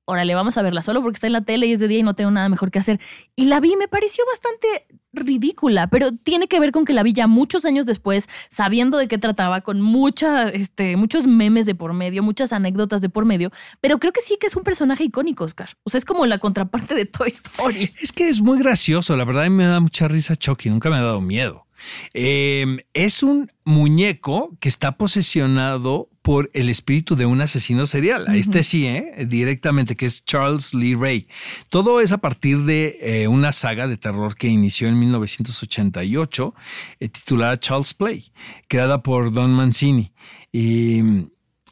órale, 0.04 0.34
vamos 0.34 0.58
a 0.58 0.62
verla 0.62 0.82
solo 0.82 1.02
porque 1.02 1.16
está 1.16 1.26
en 1.26 1.32
la 1.34 1.42
tele 1.42 1.66
y 1.66 1.72
es 1.72 1.80
de 1.80 1.88
día 1.88 2.00
y 2.00 2.02
no 2.02 2.14
tengo 2.14 2.30
nada 2.30 2.48
mejor 2.48 2.70
que 2.70 2.80
hacer. 2.80 3.00
Y 3.34 3.46
la 3.46 3.60
vi 3.60 3.76
me 3.76 3.88
pareció 3.88 4.24
bastante 4.26 4.86
ridícula, 5.12 5.88
pero 5.88 6.12
tiene 6.12 6.48
que 6.48 6.60
ver 6.60 6.72
con 6.72 6.84
que 6.84 6.92
la 6.92 7.02
vi 7.02 7.12
ya 7.12 7.26
muchos 7.26 7.64
años 7.64 7.86
después, 7.86 8.28
sabiendo 8.48 8.98
de 8.98 9.08
qué 9.08 9.18
trataba, 9.18 9.60
con 9.60 9.80
mucha, 9.80 10.48
este, 10.48 10.96
muchos 10.96 11.26
memes 11.26 11.66
de 11.66 11.74
por 11.74 11.92
medio, 11.92 12.22
muchas 12.22 12.52
anécdotas 12.52 13.00
de 13.00 13.08
por 13.08 13.24
medio, 13.24 13.50
pero 13.80 13.98
creo 13.98 14.12
que 14.12 14.20
sí 14.20 14.36
que 14.40 14.46
es 14.46 14.56
un 14.56 14.62
personaje 14.62 15.04
icónico, 15.04 15.44
Oscar. 15.44 15.70
O 15.84 15.90
sea, 15.90 15.98
es 15.98 16.04
como 16.04 16.26
la 16.26 16.38
contraparte 16.38 16.94
de 16.94 17.06
Toy 17.06 17.28
Story. 17.28 17.92
Es 18.00 18.12
que 18.12 18.28
es 18.28 18.40
muy 18.40 18.58
gracioso, 18.58 19.16
la 19.16 19.24
verdad 19.24 19.48
me 19.50 19.64
da 19.64 19.80
mucha 19.80 20.08
risa 20.08 20.36
Chucky, 20.36 20.70
nunca 20.70 20.90
me 20.90 20.96
ha 20.96 21.02
dado 21.02 21.20
miedo. 21.20 21.66
Eh, 22.12 22.84
es 22.92 23.22
un 23.22 23.50
muñeco 23.64 24.56
que 24.60 24.68
está 24.68 24.96
posesionado 24.98 26.09
por 26.22 26.50
el 26.52 26.68
espíritu 26.68 27.16
de 27.16 27.26
un 27.26 27.40
asesino 27.40 27.86
serial. 27.86 28.26
A 28.28 28.36
Este 28.36 28.62
sí, 28.62 28.86
¿eh? 28.86 29.26
directamente, 29.26 29.96
que 29.96 30.06
es 30.06 30.24
Charles 30.24 30.74
Lee 30.74 30.94
Ray. 30.94 31.26
Todo 31.68 32.00
es 32.00 32.12
a 32.12 32.18
partir 32.18 32.64
de 32.64 32.98
eh, 33.00 33.28
una 33.28 33.52
saga 33.52 33.88
de 33.88 33.96
terror 33.96 34.36
que 34.36 34.48
inició 34.48 34.88
en 34.88 34.98
1988, 34.98 36.54
eh, 37.00 37.08
titulada 37.08 37.58
Charles 37.58 37.94
Play, 37.94 38.32
creada 38.68 39.02
por 39.02 39.32
Don 39.32 39.52
Mancini. 39.52 40.12
Y 40.52 41.00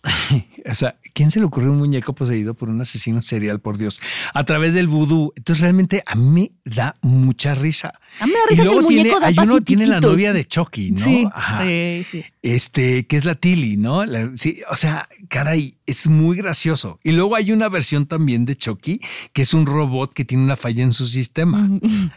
o 0.64 0.75
sea, 0.75 0.99
¿quién 1.19 1.33
se 1.33 1.41
le 1.41 1.47
ocurrió 1.47 1.73
un 1.73 1.79
muñeco 1.79 2.15
poseído 2.15 2.55
por 2.55 2.69
un 2.69 2.81
asesino 2.81 3.23
serial, 3.23 3.59
por 3.59 3.77
Dios? 3.77 4.01
A 4.35 4.45
través 4.45 4.73
del 4.73 4.87
vudú. 4.87 5.33
Entonces, 5.35 5.63
realmente 5.63 6.05
a 6.07 6.15
mí 6.15 6.53
me 6.65 6.75
da 6.77 6.95
mucha 7.03 7.57
risa. 7.57 7.93
A 8.21 8.27
mí 8.27 8.33
me 8.33 8.39
da 8.39 8.45
risa 8.49 8.63
que 8.63 8.69
el 8.69 8.87
tiene, 8.87 9.11
muñeco 9.11 9.25
hay 9.27 9.35
uno 9.43 9.61
tiene 9.61 9.87
la 9.87 10.01
novia 10.01 10.33
de 10.33 10.47
Chucky, 10.47 10.93
¿no? 10.93 11.05
Sí, 11.05 11.27
Ajá. 11.35 11.67
sí, 11.67 12.07
sí. 12.09 12.25
Este, 12.43 13.09
que 13.09 13.17
es 13.17 13.25
la 13.25 13.35
Tilly, 13.35 13.77
¿no? 13.77 14.07
La- 14.07 14.31
sí, 14.37 14.61
o 14.71 14.77
sea, 14.77 15.09
caray, 15.27 15.75
es 15.87 16.07
muy 16.07 16.37
gracioso. 16.37 17.01
Y 17.03 17.11
luego 17.11 17.35
hay 17.35 17.51
una 17.51 17.69
versión 17.69 18.07
también 18.07 18.45
de 18.45 18.55
Chucky, 18.55 19.01
que 19.33 19.43
es 19.43 19.55
un 19.55 19.67
robot 19.67 20.13
que 20.13 20.25
tiene 20.25 20.45
una 20.45 20.55
falla 20.55 20.85
en 20.85 20.93
su 20.93 21.09
sistema, 21.09 21.69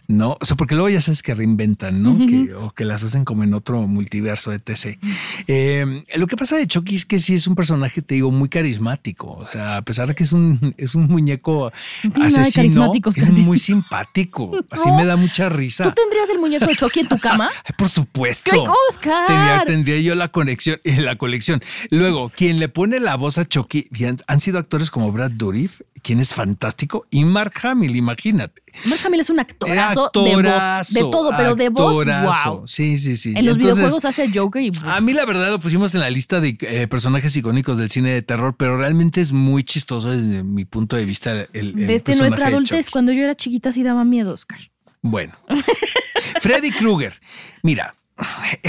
¿no? 0.07 0.37
O 0.39 0.45
sea, 0.45 0.55
porque 0.55 0.75
luego 0.75 0.89
ya 0.89 1.01
sabes 1.01 1.23
que 1.23 1.33
reinventan, 1.33 2.03
¿no? 2.03 2.17
que, 2.27 2.53
o 2.53 2.71
que 2.71 2.85
las 2.85 3.01
hacen 3.01 3.25
como 3.25 3.43
en 3.43 3.55
otro 3.55 3.81
multiverso, 3.87 4.53
etc. 4.53 4.99
Eh, 5.47 6.03
lo 6.15 6.27
que 6.27 6.37
pasa 6.37 6.55
de 6.57 6.67
Chucky 6.67 6.95
es 6.95 7.05
que 7.07 7.19
sí 7.19 7.33
es 7.33 7.47
un 7.47 7.55
personaje, 7.55 8.03
te 8.03 8.13
digo, 8.15 8.29
muy 8.29 8.47
carismático. 8.47 8.90
O 9.39 9.47
sea, 9.51 9.77
a 9.77 9.81
pesar 9.81 10.07
de 10.07 10.15
que 10.15 10.23
es 10.23 10.33
un, 10.33 10.73
es 10.77 10.95
un 10.95 11.07
muñeco 11.07 11.71
No 12.15 12.25
asesino, 12.25 12.91
es 13.15 13.29
muy 13.31 13.57
simpático. 13.57 14.51
Así 14.69 14.87
No. 14.87 14.97
me 14.97 15.05
da 15.05 15.15
mucha 15.15 15.49
risa. 15.49 15.83
¿Tú 15.85 15.91
tendrías 15.91 16.29
el 16.29 16.39
muñeco 16.39 16.65
de 16.65 16.75
Chucky 16.75 17.01
en 17.01 17.07
tu 17.07 17.17
cama? 17.17 17.49
Por 17.77 17.89
supuesto. 17.89 18.51
¡Qué 18.51 18.57
Oscar! 18.89 19.25
Tendría, 19.25 19.63
tendría 19.65 19.99
yo 20.01 20.15
la 20.15 20.27
conexión 20.29 20.79
la 20.83 21.15
colección. 21.15 21.61
Luego, 21.89 22.29
quien 22.29 22.59
le 22.59 22.69
pone 22.69 22.99
la 22.99 23.15
voz 23.15 23.37
a 23.37 23.45
Chucky, 23.47 23.87
bien, 23.91 24.17
han 24.27 24.39
sido 24.39 24.59
actores 24.59 24.91
como 24.91 25.11
Brad 25.11 25.31
Dourif, 25.31 25.81
quien 26.01 26.19
es 26.19 26.33
fantástico, 26.33 27.05
y 27.09 27.23
Mark 27.23 27.53
Hamill, 27.63 27.95
imagínate. 27.95 28.61
Mark 28.85 29.01
Hamill 29.05 29.19
es 29.19 29.29
un 29.29 29.39
actorazo, 29.39 30.11
de 30.13 30.35
voz, 30.35 30.93
de 30.93 30.99
todo, 31.01 31.31
pero 31.35 31.55
de 31.55 31.69
voz, 31.69 31.97
actorazo. 31.97 32.57
wow. 32.57 32.67
Sí, 32.67 32.97
sí, 32.97 33.17
sí. 33.17 33.29
En 33.35 33.45
los 33.45 33.55
Entonces, 33.55 33.75
videojuegos 33.75 34.05
hace 34.05 34.29
Joker 34.33 34.61
y 34.61 34.71
A 34.85 35.01
mí 35.01 35.13
la 35.13 35.25
verdad 35.25 35.49
lo 35.49 35.59
pusimos 35.59 35.93
en 35.95 36.01
la 36.01 36.09
lista 36.09 36.39
de 36.39 36.57
eh, 36.61 36.87
personajes 36.87 37.35
icónicos 37.35 37.77
del 37.77 37.89
cine 37.89 38.11
de 38.11 38.21
terror, 38.21 38.55
pero 38.57 38.77
realmente 38.77 39.21
es 39.21 39.31
muy 39.31 39.63
chistoso 39.63 40.09
desde 40.09 40.43
mi 40.43 40.65
punto 40.65 40.95
de 40.95 41.05
vista. 41.05 41.31
El, 41.31 41.49
el 41.53 41.87
desde 41.87 42.15
nuestra 42.15 42.47
adultez, 42.47 42.89
cuando 42.89 43.11
yo 43.11 43.23
era 43.23 43.35
chiquita 43.35 43.71
sí 43.71 43.83
daba 43.83 44.03
miedo, 44.03 44.33
Oscar. 44.33 44.59
Bueno, 45.01 45.33
Freddy 46.41 46.71
Krueger. 46.71 47.19
Mira, 47.63 47.95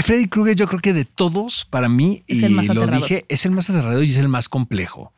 Freddy 0.03 0.27
Krueger 0.27 0.55
yo 0.55 0.67
creo 0.67 0.79
que 0.79 0.93
de 0.93 1.05
todos, 1.05 1.65
para 1.69 1.89
mí, 1.89 2.23
Es 2.27 2.37
y 2.37 2.49
lo 2.49 2.87
dije, 2.87 3.25
es 3.29 3.45
el 3.45 3.51
más 3.51 3.69
aterrador 3.69 4.03
y 4.03 4.09
es 4.09 4.17
el 4.17 4.29
más 4.29 4.49
complejo. 4.49 5.13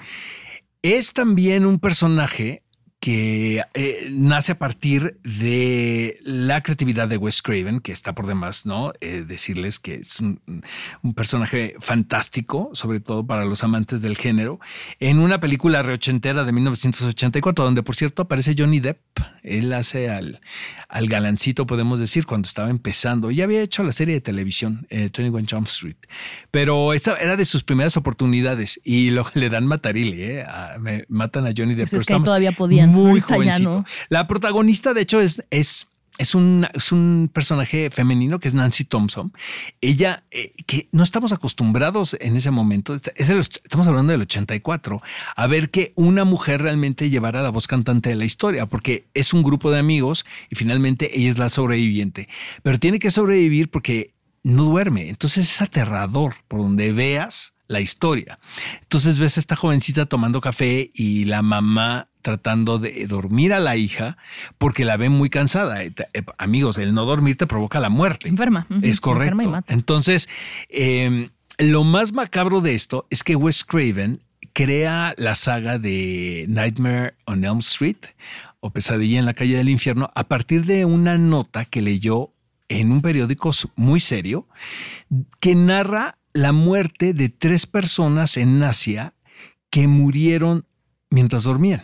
Es 0.87 1.13
también 1.13 1.65
un 1.65 1.79
personaje 1.79 2.61
que 3.05 3.61
eh, 3.75 4.09
nace 4.11 4.53
a 4.53 4.57
partir 4.57 5.19
de 5.23 6.17
la 6.23 6.63
creatividad 6.63 7.07
de 7.07 7.17
Wes 7.17 7.43
Craven, 7.43 7.79
que 7.79 7.91
está 7.91 8.15
por 8.15 8.25
demás, 8.25 8.65
¿no? 8.65 8.93
Eh, 8.99 9.23
decirles 9.27 9.77
que 9.79 9.93
es 9.93 10.19
un, 10.19 10.41
un 11.03 11.13
personaje 11.13 11.75
fantástico, 11.81 12.71
sobre 12.73 12.99
todo 13.01 13.23
para 13.27 13.45
los 13.45 13.63
amantes 13.63 14.01
del 14.01 14.17
género, 14.17 14.59
en 14.99 15.19
una 15.19 15.39
película 15.39 15.83
reochentera 15.83 16.45
de 16.45 16.51
1984, 16.51 17.63
donde 17.63 17.83
por 17.83 17.95
cierto 17.95 18.23
aparece 18.23 18.55
Johnny 18.57 18.79
Depp. 18.79 18.97
Él 19.43 19.71
hace 19.73 20.09
al, 20.09 20.41
al 20.89 21.07
galancito, 21.07 21.67
podemos 21.67 21.99
decir, 21.99 22.25
cuando 22.25 22.47
estaba 22.47 22.71
empezando. 22.71 23.29
Ya 23.29 23.43
había 23.43 23.61
hecho 23.61 23.83
la 23.83 23.91
serie 23.91 24.15
de 24.15 24.21
televisión, 24.21 24.87
eh, 24.89 25.11
21 25.15 25.45
Jump 25.47 25.67
Street, 25.67 25.97
pero 26.49 26.91
esa 26.93 27.15
era 27.17 27.35
de 27.37 27.45
sus 27.45 27.63
primeras 27.63 27.97
oportunidades 27.97 28.81
y 28.83 29.11
lo, 29.11 29.27
le 29.35 29.51
dan 29.51 29.67
matarile, 29.67 30.39
¿eh? 30.39 30.45
Me- 30.79 31.05
matan 31.07 31.45
a 31.45 31.51
Johnny 31.55 31.75
Depp. 31.75 31.89
Pues 31.91 32.01
es 32.01 32.07
que 32.07 32.19
todavía 32.19 32.51
podían, 32.51 32.94
Muy 32.95 33.09
ahorita 33.21 33.35
jovencito. 33.35 33.69
no. 33.71 33.85
La 34.09 34.27
protagonista, 34.27 34.93
de 34.93 35.01
hecho, 35.01 35.19
es, 35.21 35.43
es, 35.49 35.87
es, 36.17 36.33
un, 36.35 36.65
es 36.73 36.91
un 36.91 37.29
personaje 37.33 37.89
femenino 37.89 38.39
que 38.39 38.47
es 38.47 38.53
Nancy 38.53 38.85
Thompson. 38.85 39.33
Ella, 39.81 40.23
eh, 40.31 40.53
que 40.65 40.87
no 40.91 41.03
estamos 41.03 41.31
acostumbrados 41.33 42.15
en 42.21 42.35
ese 42.37 42.51
momento, 42.51 42.95
es 43.15 43.29
el- 43.29 43.39
estamos 43.39 43.87
hablando 43.87 44.11
del 44.11 44.21
84, 44.21 45.01
a 45.35 45.47
ver 45.47 45.69
que 45.71 45.91
una 45.95 46.23
mujer 46.23 46.61
realmente 46.61 47.09
llevara 47.09 47.43
la 47.43 47.49
voz 47.49 47.67
cantante 47.67 48.09
de 48.09 48.15
la 48.15 48.25
historia, 48.25 48.65
porque 48.67 49.07
es 49.13 49.33
un 49.33 49.43
grupo 49.43 49.71
de 49.71 49.79
amigos 49.79 50.25
y 50.49 50.55
finalmente 50.55 51.17
ella 51.19 51.29
es 51.29 51.37
la 51.37 51.49
sobreviviente. 51.49 52.29
Pero 52.63 52.79
tiene 52.79 52.99
que 52.99 53.11
sobrevivir 53.11 53.69
porque 53.69 54.13
no 54.43 54.63
duerme. 54.65 55.09
Entonces 55.09 55.49
es 55.51 55.61
aterrador 55.61 56.35
por 56.47 56.61
donde 56.61 56.93
veas 56.93 57.54
la 57.67 57.81
historia. 57.81 58.39
Entonces 58.81 59.17
ves 59.17 59.37
a 59.37 59.39
esta 59.39 59.55
jovencita 59.55 60.05
tomando 60.05 60.41
café 60.41 60.91
y 60.93 61.25
la 61.25 61.41
mamá 61.41 62.09
tratando 62.21 62.79
de 62.79 63.05
dormir 63.07 63.53
a 63.53 63.59
la 63.59 63.75
hija 63.75 64.17
porque 64.57 64.85
la 64.85 64.97
ven 64.97 65.11
muy 65.11 65.29
cansada. 65.29 65.83
Eh, 65.83 65.93
eh, 66.13 66.23
Amigos, 66.37 66.77
el 66.77 66.93
no 66.93 67.05
dormir 67.05 67.37
te 67.37 67.47
provoca 67.47 67.79
la 67.79 67.89
muerte. 67.89 68.27
Enferma. 68.27 68.67
Es 68.81 68.99
correcto. 68.99 69.33
enferma 69.33 69.43
y 69.43 69.47
mata. 69.47 69.73
Entonces, 69.73 70.27
eh, 70.69 71.29
lo 71.59 71.83
más 71.83 72.13
macabro 72.13 72.61
de 72.61 72.75
esto 72.75 73.07
es 73.09 73.23
que 73.23 73.35
Wes 73.35 73.63
Craven 73.63 74.21
crea 74.53 75.13
la 75.17 75.35
saga 75.35 75.77
de 75.77 76.45
Nightmare 76.47 77.15
on 77.25 77.43
Elm 77.43 77.59
Street 77.59 77.97
o 78.59 78.71
Pesadilla 78.71 79.19
en 79.19 79.25
la 79.25 79.33
calle 79.33 79.57
del 79.57 79.69
infierno 79.69 80.09
a 80.15 80.23
partir 80.23 80.65
de 80.65 80.85
una 80.85 81.17
nota 81.17 81.65
que 81.65 81.81
leyó 81.81 82.31
en 82.69 82.91
un 82.91 83.01
periódico 83.01 83.51
muy 83.75 83.99
serio 83.99 84.47
que 85.39 85.55
narra 85.55 86.17
la 86.35 86.51
muerte 86.51 87.13
de 87.13 87.29
tres 87.29 87.65
personas 87.65 88.35
en 88.35 88.61
Asia 88.61 89.13
que 89.69 89.87
murieron 89.87 90.65
mientras 91.09 91.43
dormían. 91.43 91.83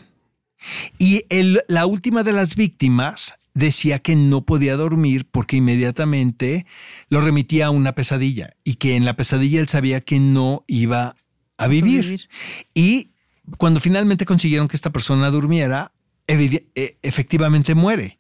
Y 0.99 1.23
el- 1.29 1.61
la 1.69 1.85
última 1.85 2.21
de 2.23 2.33
las 2.33 2.55
víctimas 2.55 3.35
decía 3.53 3.99
que 3.99 4.15
no 4.17 4.45
podía 4.45 4.75
dormir 4.75 5.25
porque 5.31 5.55
inmediatamente 5.55 6.65
lo 7.09 7.21
remitía 7.21 7.67
a 7.67 7.69
una 7.69 7.95
pesadilla 7.95 8.55
y 8.65 8.75
que 8.75 8.97
en 8.97 9.05
la 9.05 9.15
pesadilla 9.15 9.61
él 9.61 9.69
sabía 9.69 10.01
que 10.01 10.19
no 10.19 10.65
iba 10.67 11.15
a 11.57 11.67
vivir. 11.67 12.29
Y 12.73 13.11
cuando 13.57 13.79
finalmente 13.79 14.25
consiguieron 14.25 14.67
que 14.67 14.75
esta 14.75 14.91
persona 14.91 15.31
durmiera, 15.31 15.93
eh, 16.27 16.97
efectivamente 17.01 17.73
muere. 17.73 18.19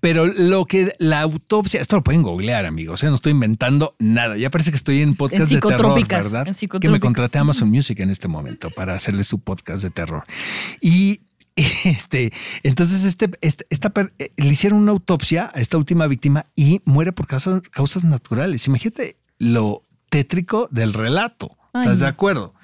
Pero 0.00 0.26
lo 0.26 0.64
que 0.64 0.94
la 0.98 1.20
autopsia, 1.20 1.80
esto 1.80 1.96
lo 1.96 2.04
pueden 2.04 2.22
googlear, 2.22 2.66
amigos, 2.66 3.02
¿eh? 3.02 3.06
no 3.06 3.14
estoy 3.14 3.32
inventando 3.32 3.94
nada. 3.98 4.36
Ya 4.36 4.50
parece 4.50 4.70
que 4.70 4.76
estoy 4.76 5.02
en 5.02 5.14
podcast 5.14 5.50
de 5.50 5.60
terror, 5.60 6.06
¿verdad? 6.08 6.48
en 6.48 6.80
Que 6.80 6.88
me 6.88 7.00
contraté 7.00 7.38
a 7.38 7.42
Amazon 7.42 7.70
Music 7.70 8.00
en 8.00 8.10
este 8.10 8.28
momento 8.28 8.70
para 8.70 8.94
hacerle 8.94 9.24
su 9.24 9.40
podcast 9.40 9.82
de 9.82 9.90
terror. 9.90 10.24
Y 10.80 11.20
este, 11.56 12.32
entonces 12.62 13.04
este, 13.04 13.30
este- 13.40 13.66
esta, 13.70 13.92
eh, 14.18 14.30
le 14.36 14.48
hicieron 14.48 14.78
una 14.78 14.92
autopsia 14.92 15.50
a 15.54 15.60
esta 15.60 15.76
última 15.76 16.06
víctima 16.06 16.46
y 16.54 16.80
muere 16.84 17.12
por 17.12 17.26
causas, 17.26 17.62
causas 17.62 18.04
naturales. 18.04 18.66
Imagínate 18.66 19.16
lo 19.38 19.84
tétrico 20.08 20.68
del 20.70 20.94
relato. 20.94 21.57
Ay, 21.78 21.84
¿Estás 21.84 22.00
de 22.00 22.06
acuerdo? 22.06 22.54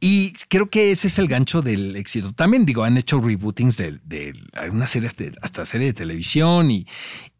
Y 0.00 0.32
creo 0.48 0.68
que 0.70 0.90
ese 0.92 1.08
es 1.08 1.18
el 1.18 1.28
gancho 1.28 1.62
del 1.62 1.96
éxito. 1.96 2.32
También 2.32 2.64
digo, 2.66 2.84
han 2.84 2.96
hecho 2.98 3.20
rebootings 3.20 3.76
de, 3.76 3.98
de 4.04 4.32
algunas 4.52 4.90
series, 4.90 5.16
de- 5.16 5.32
hasta 5.42 5.64
serie 5.64 5.88
de 5.88 5.92
televisión 5.92 6.70
y, 6.70 6.86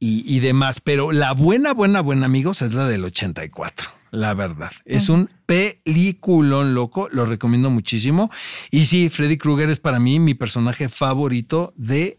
y, 0.00 0.24
y 0.36 0.40
demás. 0.40 0.80
Pero 0.80 1.12
la 1.12 1.32
buena, 1.32 1.72
buena, 1.74 2.00
buena, 2.00 2.26
amigos, 2.26 2.62
es 2.62 2.72
la 2.74 2.86
del 2.86 3.04
84. 3.04 3.88
La 4.10 4.32
verdad. 4.34 4.70
Es 4.86 5.10
un 5.10 5.28
peliculón 5.44 6.74
loco. 6.74 7.08
Lo 7.12 7.26
recomiendo 7.26 7.70
muchísimo. 7.70 8.30
Y 8.70 8.86
sí, 8.86 9.10
Freddy 9.10 9.36
Krueger 9.36 9.70
es 9.70 9.78
para 9.80 9.98
mí 9.98 10.18
mi 10.18 10.34
personaje 10.34 10.88
favorito 10.88 11.72
de 11.76 12.18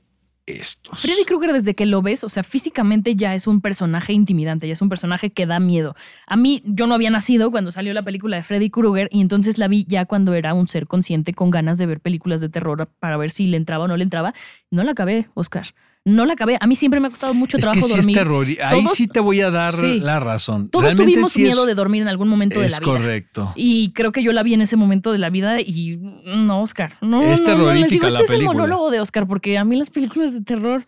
estos. 0.54 1.00
Freddy 1.00 1.26
Krueger, 1.26 1.54
desde 1.54 1.76
que 1.76 1.86
lo 1.86 2.02
ves, 2.02 2.24
o 2.24 2.30
sea, 2.30 2.44
físicamente 2.44 3.16
ya 3.16 3.36
es 3.36 3.48
un 3.48 3.62
personaje 3.62 4.14
intimidante, 4.14 4.68
ya 4.68 4.74
es 4.74 4.82
un 4.82 4.90
personaje 4.90 5.30
que 5.30 5.46
da 5.46 5.60
miedo. 5.60 5.96
A 6.28 6.36
mí, 6.36 6.62
yo 6.66 6.88
no 6.88 6.96
había 6.96 7.10
nacido 7.10 7.52
cuando 7.52 7.72
salió 7.72 7.94
la 7.94 8.04
película 8.04 8.38
de 8.38 8.44
Freddy 8.44 8.70
Krueger 8.70 9.10
y 9.12 9.22
entonces 9.22 9.58
la 9.58 9.68
vi 9.68 9.86
ya 9.88 10.06
cuando 10.06 10.34
era 10.34 10.54
un 10.54 10.68
ser 10.68 10.88
consciente 10.88 11.34
con 11.34 11.52
ganas 11.52 11.78
de 11.78 11.86
ver 11.86 12.00
películas 12.00 12.42
de 12.42 12.50
terror 12.50 12.90
para 13.00 13.18
ver 13.18 13.30
si 13.30 13.48
le 13.48 13.58
entraba 13.58 13.86
o 13.86 13.88
no 13.88 13.98
le 13.98 14.04
entraba. 14.04 14.34
No 14.72 14.84
la 14.84 14.92
acabé, 14.92 15.28
Oscar. 15.34 15.68
No 16.06 16.26
la 16.26 16.34
acabé. 16.34 16.58
A 16.60 16.66
mí 16.66 16.76
siempre 16.76 17.00
me 17.00 17.08
ha 17.08 17.10
costado 17.10 17.34
mucho 17.34 17.58
es 17.58 17.64
trabajo 17.64 17.80
que 17.82 17.86
sí 17.86 17.96
dormir. 17.98 18.16
es 18.18 18.24
terror. 18.24 18.48
Ahí 18.64 18.84
Todos- 18.84 18.96
sí 18.98 19.08
te 19.08 19.20
voy 19.20 19.42
a 19.42 19.52
dar 19.52 19.76
Sí. 19.76 20.00
la 20.00 20.20
razón. 20.20 20.70
Todos 20.70 20.86
Realmente 20.86 21.12
tuvimos 21.12 21.32
sí 21.34 21.42
es- 21.42 21.48
miedo 21.48 21.66
de 21.66 21.76
dormir 21.76 22.02
en 22.02 22.08
algún 22.08 22.30
momento 22.30 22.60
de 22.60 22.66
es 22.66 22.72
la 22.74 22.80
vida. 22.80 22.86
correcto. 22.88 23.54
Y 23.56 23.92
creo 23.92 24.12
que 24.12 24.24
yo 24.24 24.32
la 24.32 24.42
vi 24.42 24.54
en 24.54 24.62
ese 24.62 24.76
momento 24.78 25.12
de 25.12 25.18
la 25.20 25.30
vida 25.30 25.60
y 25.62 25.98
no, 26.26 26.62
Oscar. 26.62 26.94
No, 27.02 27.22
Es 27.22 27.42
no, 27.42 27.48
no, 27.50 27.54
terrorífica 27.56 27.82
les 27.82 27.90
digo, 27.92 28.04
la 28.10 28.10
este 28.12 28.24
es 28.24 28.30
película. 28.30 28.52
el 28.52 28.58
monólogo 28.70 28.92
de 28.92 29.02
Oscar, 29.02 29.28
porque 29.28 29.58
a 29.58 29.66
mí 29.66 29.76
las 29.76 29.90
películas 29.90 30.34
de 30.34 30.42
terror. 30.42 30.86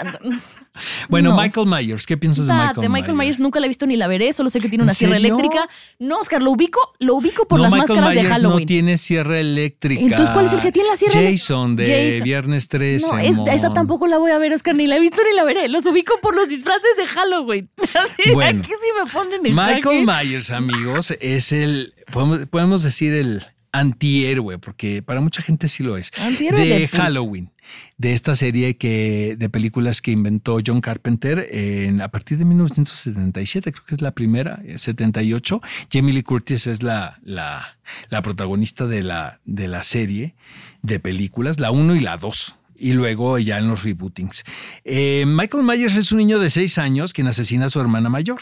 Bueno, 1.08 1.30
No. 1.30 1.36
Michael 1.40 1.66
Myers, 1.66 2.06
¿qué 2.06 2.16
piensas 2.16 2.46
de 2.46 2.52
Michael, 2.52 2.88
Michael 2.90 3.16
Myers 3.16 3.40
nunca 3.40 3.58
la 3.60 3.66
he 3.66 3.68
visto 3.68 3.86
ni 3.86 3.96
la 3.96 4.06
veré, 4.06 4.32
solo 4.32 4.50
sé 4.50 4.60
que 4.60 4.68
tiene 4.68 4.82
¿En 4.82 4.86
una 4.86 4.94
sierra 4.94 5.16
serio? 5.16 5.34
eléctrica. 5.36 5.68
No, 5.98 6.18
Oscar, 6.20 6.40
lo 6.42 6.52
ubico, 6.52 6.78
lo 7.00 7.16
ubico 7.16 7.46
por 7.46 7.58
no, 7.58 7.64
las 7.64 7.72
Michael 7.72 7.88
máscaras 7.98 8.14
Myers 8.14 8.28
de 8.28 8.34
Halloween. 8.34 8.60
no 8.60 8.66
tiene 8.66 8.98
sierra 8.98 9.38
eléctrica. 9.40 10.00
Entonces, 10.02 10.30
¿cuál 10.30 10.46
es 10.46 10.52
el 10.52 10.60
que 10.60 10.72
tiene 10.72 10.88
la 10.90 10.96
sierra 10.96 11.20
Jason 11.20 11.76
de 11.76 11.86
Jason. 12.12 12.24
Viernes 12.24 12.68
13. 12.68 13.06
No, 13.12 13.18
es- 13.18 13.54
esa 13.54 13.72
tampoco 13.72 14.06
la 14.06 14.18
voy 14.18 14.30
a 14.30 14.38
ver, 14.38 14.52
Oscar, 14.52 14.74
ni 14.76 14.86
la 14.86 14.96
he 14.96 15.00
visto 15.00 15.20
ni 15.28 15.34
la 15.36 15.44
veré. 15.44 15.68
Los 15.68 15.86
ubico 15.86 16.14
por 16.22 16.34
los 16.36 16.48
disfraces 16.48 16.96
de 16.96 17.06
Halloween. 17.08 17.68
Así, 17.82 18.30
Bueno. 18.32 18.60
aquí 18.60 18.70
sí 18.70 18.88
me 19.04 19.10
ponen 19.10 19.46
el 19.46 19.52
Michael 19.52 20.04
traje. 20.06 20.24
Myers, 20.26 20.50
amigos, 20.50 21.10
es 21.20 21.52
el, 21.52 21.94
podemos, 22.12 22.46
podemos 22.46 22.82
decir 22.82 23.12
el 23.12 23.44
antihéroe, 23.72 24.58
porque 24.58 25.02
para 25.02 25.20
mucha 25.20 25.42
gente 25.42 25.68
sí 25.68 25.82
lo 25.82 25.96
es, 25.96 26.10
Antihéroe 26.18 26.64
de. 26.64 26.88
Halloween, 26.88 27.50
de 27.98 28.14
esta 28.14 28.34
serie 28.34 28.76
que, 28.76 29.36
de 29.38 29.48
películas 29.48 30.02
que 30.02 30.10
inventó 30.10 30.58
John 30.64 30.80
Carpenter 30.80 31.48
en, 31.50 32.00
a 32.00 32.08
partir 32.08 32.38
de 32.38 32.44
1977, 32.44 33.72
creo 33.72 33.84
que 33.84 33.94
es 33.94 34.02
la 34.02 34.12
primera, 34.12 34.60
eh, 34.64 34.78
78. 34.78 35.60
Jamie 35.92 36.12
Lee 36.12 36.22
Curtis 36.22 36.66
es 36.66 36.82
la, 36.82 37.18
la, 37.22 37.78
la 38.08 38.22
protagonista 38.22 38.86
de 38.86 39.02
la, 39.02 39.40
de 39.44 39.68
la 39.68 39.82
serie 39.82 40.34
de 40.82 40.98
películas, 40.98 41.60
la 41.60 41.70
1 41.70 41.96
y 41.96 42.00
la 42.00 42.16
2 42.16 42.56
y 42.80 42.94
luego 42.94 43.38
ya 43.38 43.58
en 43.58 43.68
los 43.68 43.84
rebootings. 43.84 44.42
Eh, 44.84 45.24
Michael 45.26 45.64
Myers 45.64 45.96
es 45.96 46.12
un 46.12 46.18
niño 46.18 46.38
de 46.38 46.48
6 46.48 46.78
años 46.78 47.12
quien 47.12 47.26
asesina 47.26 47.66
a 47.66 47.68
su 47.68 47.78
hermana 47.78 48.08
mayor. 48.08 48.40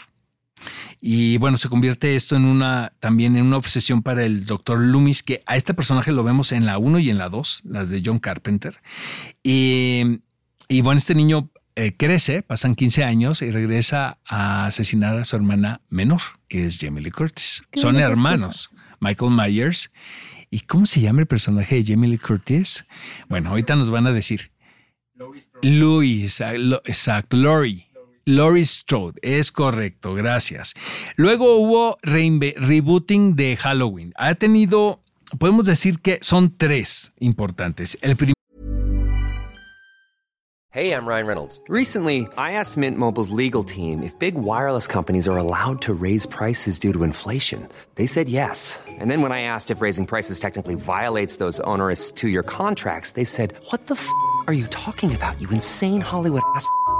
Y 1.01 1.37
bueno, 1.37 1.57
se 1.57 1.69
convierte 1.69 2.15
esto 2.15 2.35
en 2.35 2.43
una 2.45 2.91
también 2.99 3.37
en 3.37 3.45
una 3.45 3.57
obsesión 3.57 4.01
para 4.03 4.25
el 4.25 4.45
doctor 4.45 4.79
Loomis, 4.81 5.23
que 5.23 5.41
a 5.45 5.55
este 5.55 5.73
personaje 5.73 6.11
lo 6.11 6.23
vemos 6.23 6.51
en 6.51 6.65
la 6.65 6.77
1 6.77 6.99
y 6.99 7.09
en 7.09 7.17
la 7.17 7.29
2, 7.29 7.61
las 7.65 7.89
de 7.89 8.01
John 8.05 8.19
Carpenter. 8.19 8.81
Y, 9.43 10.19
y 10.67 10.81
bueno, 10.81 10.97
este 10.97 11.15
niño 11.15 11.49
eh, 11.75 11.95
crece, 11.95 12.43
pasan 12.43 12.75
15 12.75 13.03
años 13.05 13.41
y 13.41 13.51
regresa 13.51 14.19
a 14.27 14.65
asesinar 14.65 15.17
a 15.17 15.23
su 15.25 15.35
hermana 15.37 15.81
menor, 15.89 16.21
que 16.49 16.65
es 16.65 16.77
Jamie 16.79 17.01
Lee 17.01 17.11
Curtis. 17.11 17.63
Son 17.73 17.95
hermanos, 18.11 18.69
Michael 18.99 19.31
Myers. 19.31 19.91
¿Y 20.51 20.61
cómo 20.61 20.85
se 20.85 20.99
llama 20.99 21.21
el 21.21 21.27
personaje 21.27 21.75
de 21.75 21.85
Jamie 21.85 22.09
Lee 22.09 22.17
Curtis? 22.17 22.85
Bueno, 23.29 23.51
ahorita 23.51 23.75
nos 23.75 23.89
van 23.91 24.07
a 24.07 24.11
decir. 24.11 24.51
Louis, 25.61 26.41
ah, 26.41 26.53
lo- 26.53 26.81
exacto, 26.85 27.37
Lori. 27.37 27.85
Laurie 28.29 28.65
Strode, 28.65 29.19
es 29.23 29.51
correcto, 29.51 30.13
gracias. 30.13 30.75
Luego 31.15 31.57
hubo 31.57 31.97
rebooting 32.03 33.35
de 33.35 33.57
Halloween. 33.57 34.13
Ha 34.17 34.35
tenido, 34.35 35.01
podemos 35.39 35.65
decir 35.65 35.99
que 35.99 36.19
son 36.21 36.55
tres 36.55 37.11
importantes. 37.19 37.97
El 38.01 38.15
primero 38.15 38.35
Hey, 40.71 40.93
I'm 40.93 41.07
Ryan 41.07 41.25
Reynolds. 41.25 41.59
Recently, 41.67 42.27
I 42.37 42.51
asked 42.51 42.77
Mint 42.77 42.95
Mobile's 42.95 43.31
legal 43.31 43.63
team 43.63 44.03
if 44.03 44.13
big 44.19 44.35
wireless 44.35 44.85
companies 44.85 45.27
are 45.27 45.35
allowed 45.35 45.81
to 45.81 45.95
raise 45.95 46.27
prices 46.27 46.77
due 46.77 46.93
to 46.93 47.01
inflation. 47.01 47.67
They 47.95 48.05
said 48.05 48.29
yes. 48.29 48.77
And 48.87 49.09
then 49.09 49.23
when 49.23 49.31
I 49.31 49.41
asked 49.41 49.71
if 49.71 49.81
raising 49.81 50.05
prices 50.05 50.39
technically 50.39 50.75
violates 50.75 51.37
those 51.37 51.59
onerous 51.61 52.11
two 52.11 52.29
year 52.29 52.43
contracts, 52.43 53.13
they 53.13 53.23
said, 53.23 53.55
What 53.71 53.87
the 53.87 53.95
f 53.95 54.07
are 54.45 54.53
you 54.53 54.67
talking 54.67 55.15
about, 55.15 55.41
you 55.41 55.49
insane 55.49 56.01
Hollywood 56.01 56.43
ass? 56.55 56.69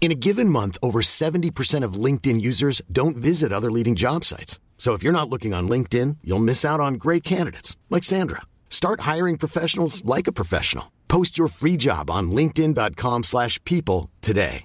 In 0.00 0.10
a 0.10 0.14
given 0.14 0.48
month, 0.48 0.78
over 0.82 1.02
70% 1.02 1.84
of 1.84 2.04
LinkedIn 2.04 2.40
users 2.40 2.80
don't 2.90 3.18
visit 3.18 3.52
other 3.52 3.70
leading 3.70 3.96
job 3.96 4.24
sites. 4.24 4.58
So 4.78 4.94
if 4.94 5.02
you're 5.02 5.12
not 5.12 5.28
looking 5.28 5.52
on 5.52 5.68
LinkedIn, 5.68 6.16
you'll 6.24 6.38
miss 6.42 6.64
out 6.64 6.80
on 6.80 6.94
great 6.94 7.22
candidates 7.22 7.76
like 7.90 8.02
Sandra. 8.02 8.40
Start 8.70 9.00
hiring 9.00 9.36
professionals 9.36 10.02
like 10.06 10.26
a 10.26 10.32
professional. 10.32 10.90
Post 11.06 11.36
your 11.36 11.48
free 11.48 11.76
job 11.76 12.10
on 12.10 12.30
linkedin.com/people 12.30 13.22
slash 13.24 13.62
people 13.64 14.08
today. 14.22 14.64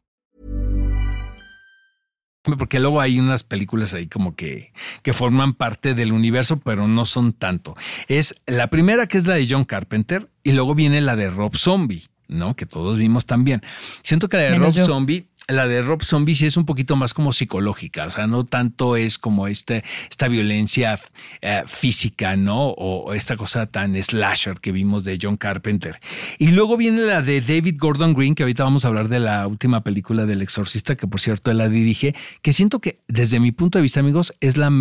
Porque 2.58 2.80
luego 2.80 3.02
hay 3.02 3.20
unas 3.20 3.44
películas 3.44 3.94
ahí 3.94 4.08
como 4.08 4.36
que, 4.36 4.72
que 5.02 5.14
forman 5.14 5.54
parte 5.54 5.96
del 5.96 6.12
universo, 6.12 6.58
pero 6.58 6.88
no 6.88 7.06
son 7.06 7.34
tanto. 7.34 7.76
Es 8.08 8.36
la 8.46 8.68
primera 8.68 9.08
que 9.08 9.18
es 9.18 9.26
la 9.26 9.34
de 9.34 9.48
John 9.50 9.66
Carpenter 9.66 10.30
y 10.44 10.52
luego 10.52 10.76
viene 10.76 11.02
la 11.02 11.16
de 11.16 11.30
Rob 11.30 11.58
Zombie, 11.58 12.06
¿no? 12.28 12.56
Que 12.56 12.66
todos 12.66 12.98
vimos 12.98 13.26
también. 13.26 13.62
Siento 14.02 14.30
que 14.30 14.38
la 14.38 14.44
de 14.44 14.52
Menos 14.52 14.76
Rob 14.76 14.76
yo. 14.76 14.86
Zombie, 14.86 15.28
la 15.48 15.68
de 15.68 15.82
Rob 15.82 16.04
Zombie 16.04 16.36
sí 16.36 16.46
es 16.48 16.58
un 16.58 16.66
poquito 16.66 16.96
más 16.96 17.14
como 17.14 17.32
psicológica, 17.32 18.08
o 18.08 18.12
sea, 18.12 18.26
no 18.28 18.46
tanto 18.46 18.96
es 18.96 19.20
como 19.20 19.48
este, 19.48 19.84
esta 20.10 20.28
violencia 20.28 21.00
eh, 21.42 21.64
física, 21.68 22.36
¿no? 22.36 22.70
O, 22.70 23.06
o 23.06 23.14
esta 23.14 23.38
cosa 23.38 23.68
tan 23.68 23.96
slasher 24.02 24.60
que 24.60 24.72
vimos 24.72 25.04
de 25.04 25.20
John 25.22 25.38
Carpenter. 25.38 26.00
Y 26.40 26.48
luego 26.48 26.78
viene 26.78 27.02
la 27.02 27.22
de 27.22 27.42
David 27.42 27.76
Gordon 27.78 28.14
Green, 28.14 28.34
que 28.34 28.44
ahorita 28.44 28.64
vamos 28.64 28.86
a 28.86 28.88
hablar 28.88 29.08
de 29.10 29.20
la 29.20 29.46
última 29.48 29.84
película 29.84 30.26
del 30.26 30.42
exorcista, 30.42 30.96
que 30.96 31.08
por 31.08 31.20
cierto 31.20 31.52
él 31.52 31.60
la 31.60 31.70
dirige, 31.70 32.16
que 32.42 32.54
siento 32.54 32.80
que 32.80 33.02
desde 33.08 33.40
mi 33.40 33.52
punto 33.52 33.78
de 33.78 33.84
vista, 33.84 34.00
amigos, 34.00 34.34
es 34.40 34.58
la 34.58 34.72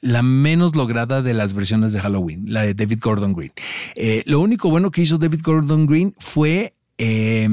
la 0.00 0.22
menos 0.22 0.76
lograda 0.76 1.22
de 1.22 1.34
las 1.34 1.54
versiones 1.54 1.92
de 1.92 2.00
Halloween, 2.00 2.52
la 2.52 2.62
de 2.62 2.74
David 2.74 3.00
Gordon 3.02 3.34
Green. 3.34 3.52
Eh, 3.94 4.22
lo 4.26 4.40
único 4.40 4.70
bueno 4.70 4.90
que 4.90 5.02
hizo 5.02 5.18
David 5.18 5.40
Gordon 5.42 5.86
Green 5.86 6.14
fue 6.18 6.74
eh, 6.98 7.48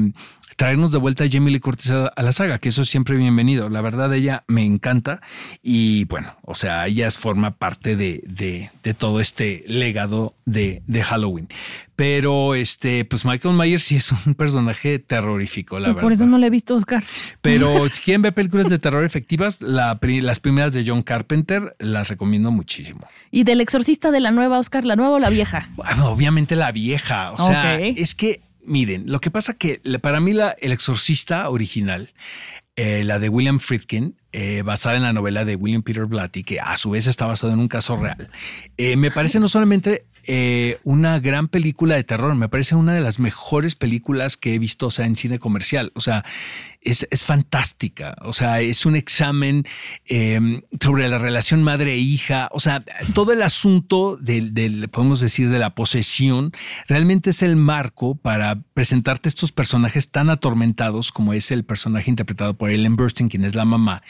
traernos 0.56 0.90
de 0.90 0.98
vuelta 0.98 1.24
a 1.24 1.28
Jamie 1.30 1.52
Lee 1.52 1.60
Curtis 1.60 1.90
a, 1.90 2.12
la 2.22 2.32
saga, 2.32 2.58
que 2.58 2.70
eso 2.70 2.82
es 2.82 2.88
siempre 2.88 3.16
bienvenido. 3.16 3.68
La 3.68 3.82
verdad, 3.82 4.12
ella 4.14 4.44
me 4.48 4.64
encanta 4.64 5.20
y 5.62 6.04
bueno, 6.06 6.34
o 6.42 6.54
sea, 6.54 6.86
ella 6.86 7.10
forma 7.10 7.52
parte 7.56 7.94
de, 7.96 8.22
de- 8.26 8.70
de 8.82 8.94
todo 8.94 9.20
este 9.20 9.64
legado 9.66 10.34
de, 10.46 10.82
de 10.86 11.04
Halloween. 11.04 11.48
Pero 11.94 12.54
este, 12.54 13.04
pues 13.06 13.24
Michael 13.24 13.54
Myers 13.54 13.82
sí 13.84 13.96
es 13.96 14.12
un 14.26 14.34
personaje 14.34 14.98
terrorífico, 14.98 15.78
la 15.78 15.88
verdad. 15.88 16.02
por 16.02 16.12
eso 16.12 16.26
no 16.26 16.36
le 16.36 16.48
he 16.48 16.50
visto 16.50 16.74
Oscar. 16.74 17.02
Pero 17.40 17.88
si 17.90 18.02
quieren 18.02 18.22
ver 18.22 18.34
películas 18.34 18.68
de 18.68 18.78
terror 18.78 19.02
efectivas, 19.04 19.62
la 19.62 19.98
las 20.02 20.40
primeras 20.40 20.72
de 20.74 20.84
John 20.86 21.02
Carpenter 21.02 21.74
las 21.78 22.08
recomiendo 22.08 22.50
muchísimo. 22.50 23.06
Y 23.30 23.44
del 23.44 23.60
exorcista 23.60 24.10
de 24.10 24.20
la 24.20 24.30
nueva, 24.30 24.58
Oscar, 24.58 24.84
¿la 24.84 24.94
nueva 24.96 25.12
o 25.16 25.18
la 25.18 25.30
vieja? 25.30 25.62
Bueno, 25.74 26.10
obviamente 26.10 26.54
la 26.54 26.70
vieja, 26.72 27.32
o 27.32 27.38
sea, 27.38 27.78
es 27.78 28.14
que, 28.14 28.40
miren, 28.66 29.04
lo 29.06 29.20
que 29.20 29.30
pasa 29.30 29.54
que 29.54 29.80
para 30.00 30.20
mí 30.20 30.32
la, 30.32 30.56
El 30.58 30.72
Exorcista 30.72 31.48
original, 31.48 32.10
eh, 32.76 33.04
la 33.04 33.18
de 33.18 33.30
William 33.30 33.58
Friedkin, 33.58 34.16
eh, 34.32 34.62
basada 34.62 34.96
en 34.96 35.02
la 35.02 35.14
novela 35.14 35.46
de 35.46 35.56
William 35.56 35.82
Peter 35.82 36.04
Blatty, 36.04 36.44
que 36.44 36.60
a 36.60 36.76
su 36.76 36.90
vez 36.90 37.06
está 37.06 37.24
basada 37.24 37.54
en 37.54 37.60
un 37.60 37.68
caso 37.68 37.96
real, 37.96 38.28
eh, 38.76 38.96
me 38.96 39.10
parece 39.10 39.40
no 39.40 39.48
solamente 39.48 40.04
una 40.82 41.20
gran 41.20 41.46
película 41.46 41.94
de 41.94 42.02
terror, 42.02 42.34
me 42.34 42.48
parece 42.48 42.74
una 42.74 42.92
de 42.92 43.00
las 43.00 43.20
mejores 43.20 43.76
películas 43.76 44.36
que 44.36 44.54
he 44.54 44.58
visto, 44.58 44.88
o 44.88 44.90
sea, 44.90 45.06
en 45.06 45.14
cine 45.14 45.38
comercial. 45.38 45.92
O 45.94 46.00
sea, 46.00 46.24
es, 46.86 47.06
es 47.10 47.24
fantástica. 47.24 48.16
O 48.22 48.32
sea, 48.32 48.60
es 48.60 48.86
un 48.86 48.96
examen 48.96 49.64
eh, 50.06 50.62
sobre 50.80 51.08
la 51.08 51.18
relación 51.18 51.62
madre-hija. 51.62 52.48
O 52.52 52.60
sea, 52.60 52.84
todo 53.12 53.32
el 53.32 53.42
asunto 53.42 54.16
del, 54.16 54.54
del, 54.54 54.88
podemos 54.88 55.20
decir, 55.20 55.50
de 55.50 55.58
la 55.58 55.74
posesión, 55.74 56.52
realmente 56.88 57.30
es 57.30 57.42
el 57.42 57.56
marco 57.56 58.14
para 58.14 58.60
presentarte 58.74 59.28
estos 59.28 59.52
personajes 59.52 60.10
tan 60.10 60.30
atormentados 60.30 61.12
como 61.12 61.32
es 61.32 61.50
el 61.50 61.64
personaje 61.64 62.10
interpretado 62.10 62.54
por 62.54 62.70
Ellen 62.70 62.96
Burstyn, 62.96 63.28
quien 63.28 63.44
es 63.44 63.54
la 63.54 63.64
mamá, 63.64 64.02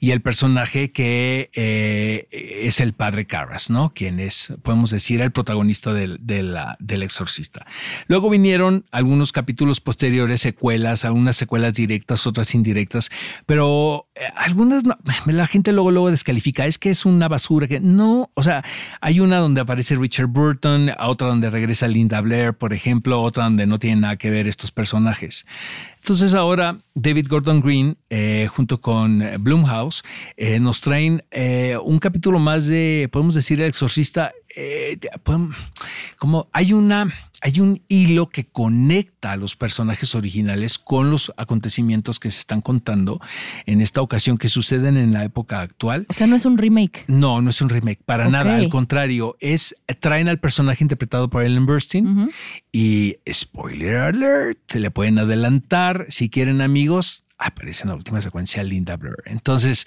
y 0.00 0.10
el 0.10 0.20
personaje 0.20 0.90
que 0.90 1.50
eh, 1.54 2.26
es 2.30 2.80
el 2.80 2.92
padre 2.92 3.26
Carras, 3.26 3.70
¿no? 3.70 3.92
Quien 3.94 4.18
es, 4.20 4.52
podemos 4.62 4.90
decir, 4.90 5.20
el 5.20 5.30
protagonista 5.30 5.92
del, 5.92 6.18
del 6.20 7.02
exorcista. 7.02 7.66
Luego 8.08 8.28
vinieron 8.28 8.84
algunos 8.90 9.32
capítulos 9.32 9.80
posteriores, 9.80 10.40
secuelas, 10.40 11.04
algunas 11.04 11.36
secuelas 11.36 11.74
directas, 11.74 12.23
otras 12.26 12.54
indirectas, 12.54 13.10
pero 13.46 14.08
eh, 14.14 14.20
algunas 14.36 14.82
la 15.26 15.46
gente 15.46 15.72
luego 15.72 15.90
luego 15.90 16.10
descalifica, 16.10 16.66
es 16.66 16.78
que 16.78 16.90
es 16.90 17.04
una 17.04 17.28
basura, 17.28 17.66
que 17.66 17.80
no, 17.80 18.30
o 18.34 18.42
sea, 18.42 18.64
hay 19.00 19.20
una 19.20 19.38
donde 19.38 19.60
aparece 19.60 19.96
Richard 19.96 20.26
Burton, 20.26 20.90
otra 20.98 21.28
donde 21.28 21.50
regresa 21.50 21.88
Linda 21.88 22.20
Blair, 22.20 22.54
por 22.54 22.72
ejemplo, 22.72 23.22
otra 23.22 23.44
donde 23.44 23.66
no 23.66 23.78
tienen 23.78 24.00
nada 24.00 24.16
que 24.16 24.30
ver 24.30 24.46
estos 24.46 24.70
personajes. 24.70 25.46
Entonces 25.96 26.34
ahora 26.34 26.78
David 26.94 27.28
Gordon 27.28 27.60
Green, 27.60 27.96
eh, 28.10 28.48
junto 28.54 28.80
con 28.80 29.22
eh, 29.22 29.38
Blumhouse, 29.38 30.02
nos 30.60 30.80
traen 30.82 31.22
un 31.82 31.98
capítulo 31.98 32.38
más 32.38 32.66
de, 32.66 33.08
podemos 33.10 33.34
decir, 33.34 33.60
El 33.60 33.68
Exorcista. 33.68 34.32
como 36.18 36.48
hay 36.52 36.72
una, 36.72 37.10
hay 37.44 37.60
un 37.60 37.82
hilo 37.88 38.30
que 38.30 38.46
conecta 38.46 39.32
a 39.32 39.36
los 39.36 39.54
personajes 39.54 40.14
originales 40.14 40.78
con 40.78 41.10
los 41.10 41.30
acontecimientos 41.36 42.18
que 42.18 42.30
se 42.30 42.38
están 42.38 42.62
contando 42.62 43.20
en 43.66 43.82
esta 43.82 44.00
ocasión 44.00 44.38
que 44.38 44.48
suceden 44.48 44.96
en 44.96 45.12
la 45.12 45.24
época 45.24 45.60
actual. 45.60 46.06
O 46.08 46.14
sea, 46.14 46.26
no 46.26 46.36
es 46.36 46.46
un 46.46 46.56
remake. 46.56 47.04
No, 47.06 47.42
no 47.42 47.50
es 47.50 47.60
un 47.60 47.68
remake, 47.68 48.00
para 48.02 48.30
nada. 48.30 48.56
Al 48.56 48.70
contrario, 48.70 49.36
es 49.40 49.76
traen 50.00 50.28
al 50.28 50.40
personaje 50.40 50.82
interpretado 50.82 51.28
por 51.28 51.44
Ellen 51.44 51.66
Burstyn 51.66 52.30
y 52.72 53.16
spoiler 53.30 53.96
alert, 53.96 54.58
se 54.66 54.80
le 54.80 54.90
pueden 54.90 55.18
adelantar. 55.18 56.06
Si 56.08 56.30
quieren 56.30 56.62
amigos, 56.62 57.24
aparece 57.36 57.82
en 57.82 57.90
la 57.90 57.96
última 57.96 58.22
secuencia 58.22 58.64
Linda 58.64 58.96
Blair. 58.96 59.18
Entonces, 59.26 59.86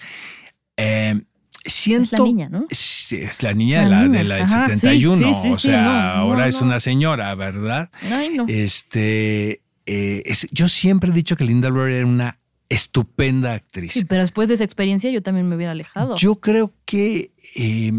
eh, 0.76 1.22
siento. 1.64 2.24
niña, 2.24 2.48
¿no? 2.48 2.66
Sí, 2.70 3.16
es 3.16 3.42
la 3.42 3.52
niña 3.52 3.80
de 3.84 3.88
La 3.90 3.96
la, 4.00 4.02
niña. 4.06 4.18
de 4.18 4.24
la 4.24 4.34
del 4.36 4.44
Ajá, 4.44 4.66
sí, 4.66 4.72
71. 4.80 5.34
sí, 5.34 5.40
sí, 5.42 5.48
o 5.50 5.58
sea, 5.58 5.82
no, 5.82 5.92
no, 5.92 5.98
ahora 6.00 6.46
es 6.48 6.60
no. 6.60 6.66
una 6.68 6.80
señora, 6.80 7.34
¿verdad? 7.34 7.90
Ay, 8.10 8.30
no. 8.36 8.44
Este, 8.48 9.62
eh, 9.86 10.22
es- 10.26 10.48
yo 10.50 10.68
siempre 10.68 11.10
he 11.10 11.14
dicho 11.14 11.36
que 11.36 11.44
Linda 11.44 11.70
Blair 11.70 11.96
era 11.96 12.06
una 12.06 12.38
estupenda 12.70 13.54
actriz. 13.54 13.92
Sí, 13.94 14.04
pero 14.04 14.20
después 14.22 14.48
de 14.48 14.54
esa 14.54 14.64
experiencia 14.64 15.10
yo 15.10 15.22
también 15.22 15.48
me 15.48 15.56
hubiera 15.56 15.72
alejado. 15.72 16.16
Yo 16.16 16.36
creo 16.36 16.74
que 16.84 17.32
eh, 17.56 17.92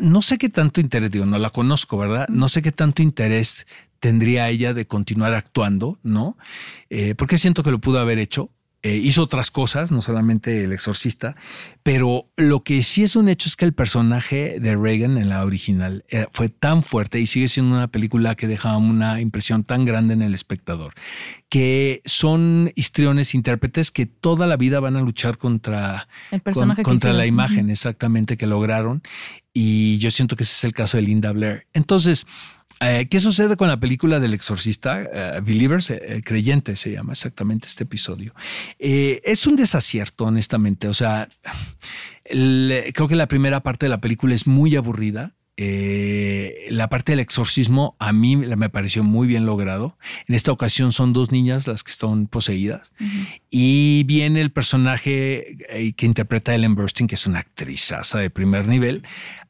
no 0.00 0.22
sé 0.22 0.38
qué 0.38 0.48
tanto 0.48 0.80
interés, 0.80 1.10
digo, 1.10 1.26
no 1.26 1.38
la 1.38 1.50
conozco, 1.50 1.98
¿verdad? 1.98 2.28
No 2.28 2.48
sé 2.48 2.62
qué 2.62 2.70
tanto 2.72 3.02
interés 3.02 3.66
tendría 3.98 4.48
ella 4.50 4.74
de 4.74 4.86
continuar 4.86 5.34
actuando, 5.34 5.98
¿no? 6.04 6.36
Eh, 6.90 7.14
porque 7.16 7.36
siento 7.38 7.62
que 7.64 7.70
lo 7.72 7.80
pudo 7.80 7.98
haber 7.98 8.18
hecho. 8.18 8.50
Eh, 8.86 8.96
hizo 8.96 9.22
otras 9.22 9.50
cosas, 9.50 9.90
no 9.90 10.02
solamente 10.02 10.62
el 10.62 10.72
exorcista, 10.74 11.36
pero 11.82 12.28
lo 12.36 12.64
que 12.64 12.82
sí 12.82 13.02
es 13.02 13.16
un 13.16 13.30
hecho 13.30 13.48
es 13.48 13.56
que 13.56 13.64
el 13.64 13.72
personaje 13.72 14.60
de 14.60 14.76
Reagan 14.76 15.16
en 15.16 15.30
la 15.30 15.42
original 15.42 16.04
eh, 16.10 16.26
fue 16.32 16.50
tan 16.50 16.82
fuerte 16.82 17.18
y 17.18 17.26
sigue 17.26 17.48
siendo 17.48 17.76
una 17.76 17.88
película 17.88 18.34
que 18.34 18.46
deja 18.46 18.76
una 18.76 19.22
impresión 19.22 19.64
tan 19.64 19.86
grande 19.86 20.12
en 20.12 20.20
el 20.20 20.34
espectador, 20.34 20.92
que 21.48 22.02
son 22.04 22.72
histriones 22.74 23.34
intérpretes 23.34 23.90
que 23.90 24.04
toda 24.04 24.46
la 24.46 24.58
vida 24.58 24.80
van 24.80 24.96
a 24.96 25.00
luchar 25.00 25.38
contra, 25.38 26.06
El 26.30 26.42
personaje 26.42 26.82
que 26.82 26.82
contra 26.82 27.14
la 27.14 27.24
imagen 27.24 27.70
exactamente 27.70 28.36
que 28.36 28.46
lograron. 28.46 29.02
Y 29.54 29.96
yo 29.96 30.10
siento 30.10 30.36
que 30.36 30.42
ese 30.42 30.52
es 30.52 30.64
el 30.64 30.74
caso 30.74 30.98
de 30.98 31.04
Linda 31.04 31.32
Blair. 31.32 31.66
Entonces, 31.72 32.26
eh, 32.80 33.06
¿qué 33.10 33.20
sucede 33.20 33.56
con 33.56 33.68
la 33.68 33.78
película 33.80 34.20
del 34.20 34.34
exorcista? 34.34 35.02
Eh, 35.02 35.40
Believers, 35.42 35.90
eh, 35.90 36.00
eh, 36.06 36.22
creyente 36.24 36.76
se 36.76 36.90
llama 36.92 37.12
exactamente 37.12 37.66
este 37.66 37.84
episodio. 37.84 38.34
Eh, 38.78 39.20
es 39.24 39.46
un 39.46 39.56
desacierto, 39.56 40.24
honestamente. 40.24 40.88
O 40.88 40.94
sea, 40.94 41.28
el- 42.24 42.84
creo 42.94 43.08
que 43.08 43.16
la 43.16 43.28
primera 43.28 43.60
parte 43.60 43.86
de 43.86 43.90
la 43.90 44.00
película 44.00 44.34
es 44.34 44.46
muy 44.46 44.76
aburrida. 44.76 45.32
eh, 45.56 46.66
la 46.70 46.88
parte 46.88 47.12
del 47.12 47.20
exorcismo 47.20 47.94
a 48.00 48.12
mí 48.12 48.34
me 48.34 48.68
pareció 48.70 49.04
muy 49.04 49.28
bien 49.28 49.46
logrado. 49.46 49.96
En 50.26 50.34
esta 50.34 50.50
ocasión 50.50 50.90
son 50.90 51.12
dos 51.12 51.30
niñas 51.30 51.68
las 51.68 51.84
que 51.84 51.92
están 51.92 52.26
poseídas 52.26 52.90
y 53.50 54.02
viene 54.02 54.40
el 54.40 54.50
personaje 54.50 55.56
que 55.96 56.06
interpreta 56.06 56.52
Ellen 56.56 56.74
Burstyn, 56.74 57.06
que 57.06 57.14
es 57.14 57.28
una 57.28 57.38
actrizaza 57.38 58.18
de 58.18 58.30
primer 58.30 58.66
nivel, 58.66 59.04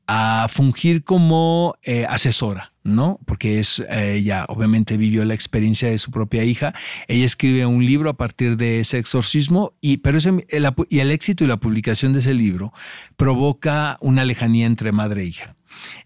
a 0.07 0.47
fungir 0.51 1.05
como 1.05 1.77
eh, 1.83 2.07
asesora, 2.09 2.73
¿no? 2.83 3.21
Porque 3.25 3.59
es 3.59 3.83
ella 3.91 4.45
obviamente 4.49 4.97
vivió 4.97 5.25
la 5.25 5.35
experiencia 5.35 5.91
de 5.91 5.99
su 5.99 6.11
propia 6.11 6.45
hija. 6.45 6.75
Ella 7.09 7.25
escribe 7.25 7.67
un 7.67 7.85
libro 7.85 8.11
a 8.11 8.17
partir 8.17 8.57
de 8.57 8.81
ese 8.81 8.99
exorcismo 8.99 9.75
y 9.81 9.99
pero 9.99 10.19
ese, 10.19 10.45
el, 10.49 10.69
y 10.89 10.99
el 10.99 11.11
éxito 11.11 11.45
y 11.45 11.47
la 11.47 11.59
publicación 11.59 12.13
de 12.13 12.21
ese 12.21 12.35
libro 12.35 12.73
provoca 13.17 13.97
una 14.01 14.25
lejanía 14.25 14.67
entre 14.67 14.93
madre 14.93 15.23
e 15.23 15.27
hija. 15.27 15.57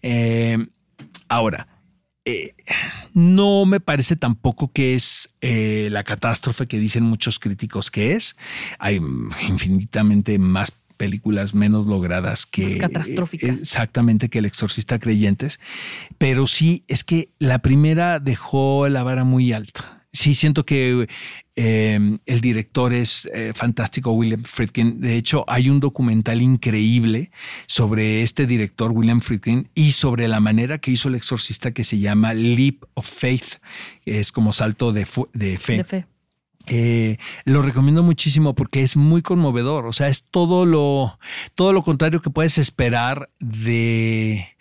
Eh, 0.01 0.67
ahora, 1.27 1.67
eh, 2.25 2.53
no 3.13 3.65
me 3.65 3.79
parece 3.79 4.15
tampoco 4.15 4.71
que 4.71 4.93
es 4.93 5.33
eh, 5.41 5.87
la 5.91 6.03
catástrofe 6.03 6.67
que 6.67 6.77
dicen 6.77 7.03
muchos 7.03 7.39
críticos 7.39 7.89
que 7.89 8.11
es. 8.11 8.35
Hay 8.77 8.99
infinitamente 9.47 10.37
más 10.37 10.71
películas 10.99 11.55
menos 11.55 11.87
logradas 11.87 12.45
que 12.45 12.77
catastróficas. 12.77 13.61
exactamente 13.61 14.29
que 14.29 14.39
el 14.39 14.45
exorcista 14.45 14.99
creyentes, 14.99 15.59
pero 16.17 16.45
sí 16.45 16.83
es 16.87 17.03
que 17.03 17.29
la 17.39 17.59
primera 17.59 18.19
dejó 18.19 18.87
la 18.89 19.01
vara 19.01 19.23
muy 19.23 19.53
alta 19.53 19.99
sí 20.11 20.33
siento 20.33 20.65
que 20.65 21.07
em, 21.55 22.19
el 22.25 22.41
director 22.41 22.93
es 22.93 23.29
eh, 23.33 23.53
fantástico, 23.55 24.11
William 24.11 24.43
Friedkin. 24.43 25.01
De 25.01 25.15
hecho, 25.15 25.45
hay 25.47 25.69
un 25.69 25.79
documental 25.79 26.41
increíble 26.41 27.31
sobre 27.67 28.21
este 28.23 28.47
director, 28.47 28.91
William 28.91 29.21
Friedkin, 29.21 29.69
y 29.75 29.91
sobre 29.91 30.27
la 30.27 30.39
manera 30.39 30.79
que 30.79 30.91
hizo 30.91 31.09
el 31.09 31.15
exorcista 31.15 31.71
que 31.71 31.83
se 31.83 31.99
llama 31.99 32.33
Leap 32.33 32.83
of 32.93 33.07
Faith. 33.07 33.61
Es 34.05 34.31
como 34.31 34.53
salto 34.53 34.91
de, 34.91 35.05
fe. 35.05 36.05
Eh, 36.69 37.17
lo 37.45 37.61
recomiendo 37.61 38.03
muchísimo 38.03 38.53
porque 38.53 38.83
es 38.83 38.95
muy 38.95 39.21
conmovedor. 39.21 39.85
O 39.85 39.93
sea, 39.93 40.07
es 40.07 40.23
todo 40.23 40.65
lo, 40.65 41.19
todo 41.55 41.73
lo 41.73 41.83
contrario 41.83 42.21
que 42.21 42.29
puedes 42.29 42.57
esperar 42.57 43.29
de, 43.39 44.55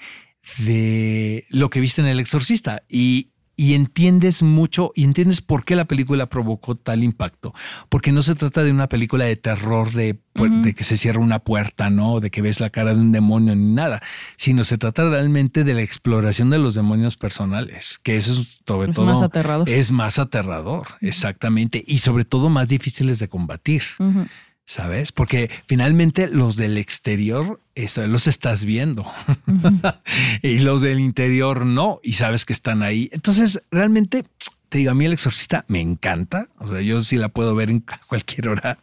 de 0.59 1.47
lo 1.51 1.71
que 1.71 1.81
viste 1.81 2.01
en 2.01 2.09
El 2.09 2.21
Exorcista. 2.21 2.83
Y, 2.89 3.31
y 3.59 3.75
entiendes 3.75 4.45
mucho 4.45 4.93
y 4.95 5.03
entiendes 5.03 5.41
por 5.41 5.65
qué 5.65 5.75
la 5.75 5.87
película 5.87 6.27
provocó 6.27 6.77
tal 6.77 7.03
impacto. 7.03 7.53
Porque 7.89 8.13
no 8.13 8.23
se 8.23 8.37
trata 8.37 8.63
de 8.63 8.71
una 8.71 8.89
película 8.89 9.25
de 9.25 9.35
terror 9.35 9.91
de, 9.91 10.21
de, 10.35 10.75
que 10.77 10.85
se 10.85 10.97
cierra 10.97 11.21
una 11.21 11.41
puerta, 11.41 11.91
¿no? 11.91 12.21
De 12.21 12.31
que 12.31 12.41
ves 12.41 12.61
la 12.61 12.71
cara 12.71 12.95
de 12.95 13.01
un 13.01 13.11
demonio 13.11 13.57
ni 13.57 13.75
nada, 13.75 14.01
sino 14.37 14.63
se 14.63 14.79
trata 14.79 15.11
realmente 15.11 15.65
de 15.65 15.75
la 15.75 15.83
exploración 15.83 16.51
de 16.51 16.59
los 16.59 16.77
demonios 16.77 17.17
personales, 17.17 17.99
que 18.05 18.17
eso 18.17 18.31
es 18.31 18.61
sobre 18.65 18.93
todo 18.93 19.07
más 19.07 19.23
aterrador. 19.23 19.69
Es 19.69 19.91
más 19.91 20.21
aterrador, 20.21 20.87
exactamente, 21.01 21.83
y 21.85 21.99
sobre 21.99 22.25
todo 22.25 22.51
más 22.51 22.69
difíciles 22.69 23.19
de 23.19 23.29
combatir. 23.29 23.83
¿Sabes? 24.69 25.13
Porque 25.13 25.51
finalmente 25.67 26.29
los 26.29 26.57
del 26.57 26.77
exterior 26.77 27.59
eso, 27.75 28.07
los 28.07 28.27
estás 28.27 28.65
viendo 28.67 29.11
y 30.43 30.61
los 30.61 30.83
del 30.83 31.01
interior 31.01 31.65
no, 31.65 32.01
y 32.03 32.13
sabes 32.13 32.45
que 32.45 32.53
están 32.53 32.83
ahí. 32.83 33.09
Entonces, 33.13 33.63
realmente, 33.71 34.27
te 34.69 34.79
digo, 34.79 34.91
a 34.91 34.95
mí 34.95 35.07
el 35.07 35.15
exorcista 35.15 35.65
me 35.69 35.81
encanta, 35.81 36.49
o 36.59 36.69
sea, 36.69 36.83
yo 36.83 37.01
sí 37.01 37.17
la 37.17 37.31
puedo 37.31 37.55
ver 37.55 37.71
en 37.71 37.83
cualquier 38.09 38.49
hora, 38.49 38.79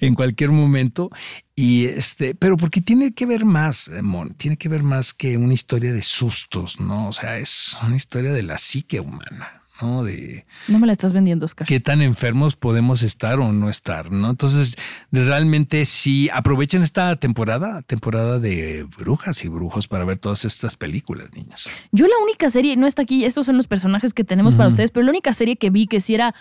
en 0.00 0.16
cualquier 0.16 0.50
momento, 0.50 1.10
y 1.54 1.84
este, 1.84 2.34
pero 2.34 2.56
porque 2.56 2.80
tiene 2.80 3.14
que 3.14 3.26
ver 3.26 3.44
más, 3.44 3.88
Mon, 4.02 4.34
tiene 4.34 4.56
que 4.56 4.68
ver 4.68 4.82
más 4.82 5.14
que 5.14 5.36
una 5.36 5.54
historia 5.54 5.92
de 5.92 6.02
sustos, 6.02 6.80
¿no? 6.80 7.06
O 7.06 7.12
sea, 7.12 7.38
es 7.38 7.78
una 7.86 7.94
historia 7.94 8.32
de 8.32 8.42
la 8.42 8.58
psique 8.58 8.98
humana. 8.98 9.59
¿No? 9.82 10.04
De 10.04 10.46
no 10.68 10.78
me 10.78 10.86
la 10.86 10.92
estás 10.92 11.12
vendiendo, 11.12 11.46
Oscar. 11.46 11.66
Qué 11.66 11.80
tan 11.80 12.02
enfermos 12.02 12.56
podemos 12.56 13.02
estar 13.02 13.38
o 13.38 13.52
no 13.52 13.68
estar, 13.68 14.10
¿no? 14.10 14.30
Entonces, 14.30 14.76
realmente 15.10 15.84
sí, 15.84 16.28
aprovechen 16.32 16.82
esta 16.82 17.16
temporada, 17.16 17.82
temporada 17.82 18.38
de 18.38 18.86
brujas 18.98 19.44
y 19.44 19.48
brujos 19.48 19.88
para 19.88 20.04
ver 20.04 20.18
todas 20.18 20.44
estas 20.44 20.76
películas, 20.76 21.32
niños. 21.34 21.68
Yo 21.92 22.06
la 22.06 22.16
única 22.22 22.48
serie, 22.50 22.76
no 22.76 22.86
está 22.86 23.02
aquí, 23.02 23.24
estos 23.24 23.46
son 23.46 23.56
los 23.56 23.66
personajes 23.66 24.14
que 24.14 24.24
tenemos 24.24 24.54
para 24.54 24.68
ustedes, 24.68 24.90
pero 24.90 25.04
la 25.04 25.10
única 25.10 25.32
serie 25.32 25.56
que 25.56 25.70
vi 25.70 25.86
que 25.86 26.00
sí 26.00 26.14
era 26.14 26.34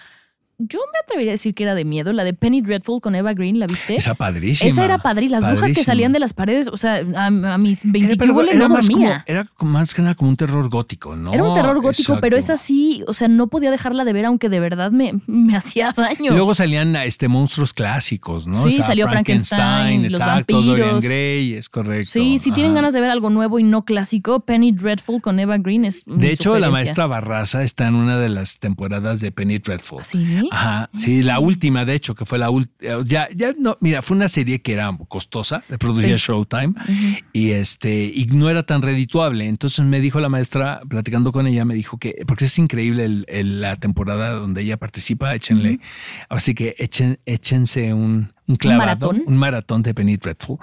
yo 0.61 0.79
me 0.91 0.99
atrevería 1.01 1.31
a 1.31 1.35
decir 1.35 1.55
que 1.55 1.63
era 1.63 1.73
de 1.73 1.85
miedo, 1.85 2.11
la 2.11 2.25
de 2.25 2.33
Penny 2.33 2.61
Dreadful 2.61 2.99
con 2.99 3.15
Eva 3.15 3.33
Green, 3.33 3.59
¿la 3.59 3.65
viste? 3.65 3.95
Esa 3.95 4.13
padrísima. 4.13 4.69
Esa 4.69 4.83
era 4.83 4.97
padrísima. 4.97 5.39
Las 5.39 5.51
brujas 5.53 5.71
que 5.71 5.85
salían 5.85 6.11
de 6.11 6.19
las 6.19 6.33
paredes, 6.33 6.67
o 6.67 6.75
sea, 6.75 7.01
a, 7.15 7.29
mis 7.29 7.89
20 7.89 8.13
era, 8.13 8.25
no 8.25 8.41
era 8.41 8.67
más 8.67 8.87
dormía. 8.87 9.23
Como, 9.25 9.37
era 9.39 9.47
más 9.59 9.93
que 9.93 10.01
nada 10.01 10.15
como 10.15 10.29
un 10.29 10.35
terror 10.35 10.69
gótico, 10.69 11.15
¿no? 11.15 11.33
Era 11.33 11.43
un 11.45 11.53
terror 11.53 11.81
gótico, 11.81 12.17
pero 12.19 12.35
es 12.35 12.49
así, 12.49 13.05
o 13.07 13.13
sea, 13.13 13.29
no 13.29 13.47
podía 13.47 13.71
dejarla 13.71 14.03
de 14.03 14.11
ver, 14.11 14.25
aunque 14.25 14.49
de 14.49 14.59
verdad 14.59 14.91
me, 14.91 15.21
me 15.27 15.55
hacía 15.55 15.93
daño. 15.95 16.33
luego 16.33 16.53
salían 16.53 16.93
este 16.97 17.29
monstruos 17.29 17.73
clásicos, 17.73 18.45
¿no? 18.45 18.69
Sí, 18.69 18.81
salió 18.81 19.07
Frankenstein, 19.07 20.03
los 20.03 20.13
exacto, 20.13 20.57
vampiros. 20.57 20.77
Dorian 20.77 20.99
Gray, 20.99 21.53
es 21.53 21.69
correcto. 21.69 22.09
Sí, 22.11 22.37
si 22.37 22.51
tienen 22.51 22.73
ganas 22.73 22.93
de 22.93 22.99
ver 22.99 23.11
algo 23.11 23.29
nuevo 23.29 23.59
y 23.59 23.63
no 23.63 23.85
clásico, 23.85 24.41
Penny 24.41 24.73
Dreadful 24.73 25.21
con 25.21 25.39
Eva 25.39 25.57
Green 25.57 25.85
es 25.85 26.03
De 26.05 26.31
hecho, 26.31 26.59
la 26.59 26.69
maestra 26.69 27.07
Barraza 27.07 27.63
está 27.63 27.87
en 27.87 27.95
una 27.95 28.17
de 28.17 28.27
las 28.27 28.59
temporadas 28.59 29.21
de 29.21 29.31
Penny 29.31 29.59
Dreadful. 29.59 30.03
¿Sí? 30.03 30.48
Ajá, 30.51 30.89
sí, 30.97 31.21
la 31.21 31.39
última, 31.39 31.85
de 31.85 31.93
hecho, 31.93 32.15
que 32.15 32.25
fue 32.25 32.37
la 32.37 32.49
última. 32.49 33.01
Ya, 33.03 33.27
ya 33.35 33.53
no, 33.57 33.77
mira, 33.81 34.01
fue 34.01 34.17
una 34.17 34.27
serie 34.27 34.61
que 34.61 34.73
era 34.73 34.95
costosa, 35.07 35.63
le 35.69 35.77
producía 35.77 36.15
Showtime 36.15 36.73
y 37.33 37.51
este, 37.51 38.05
y 38.05 38.25
no 38.25 38.49
era 38.49 38.63
tan 38.63 38.81
redituable. 38.81 39.47
Entonces 39.47 39.85
me 39.85 39.99
dijo 39.99 40.19
la 40.19 40.29
maestra, 40.29 40.81
platicando 40.87 41.31
con 41.31 41.47
ella, 41.47 41.65
me 41.65 41.75
dijo 41.75 41.97
que, 41.97 42.15
porque 42.27 42.45
es 42.45 42.57
increíble 42.57 43.25
el, 43.27 43.61
la 43.61 43.75
temporada 43.75 44.31
donde 44.31 44.61
ella 44.61 44.77
participa, 44.77 45.35
échenle, 45.35 45.79
así 46.29 46.55
que 46.55 46.75
echen, 46.77 47.19
échense 47.25 47.93
un, 47.93 48.31
un 48.49 48.55
clavado, 48.55 49.11
un 49.11 49.37
maratón, 49.37 49.83
de 49.83 49.93
Penny 49.93 50.17
Dreadful. 50.17 50.57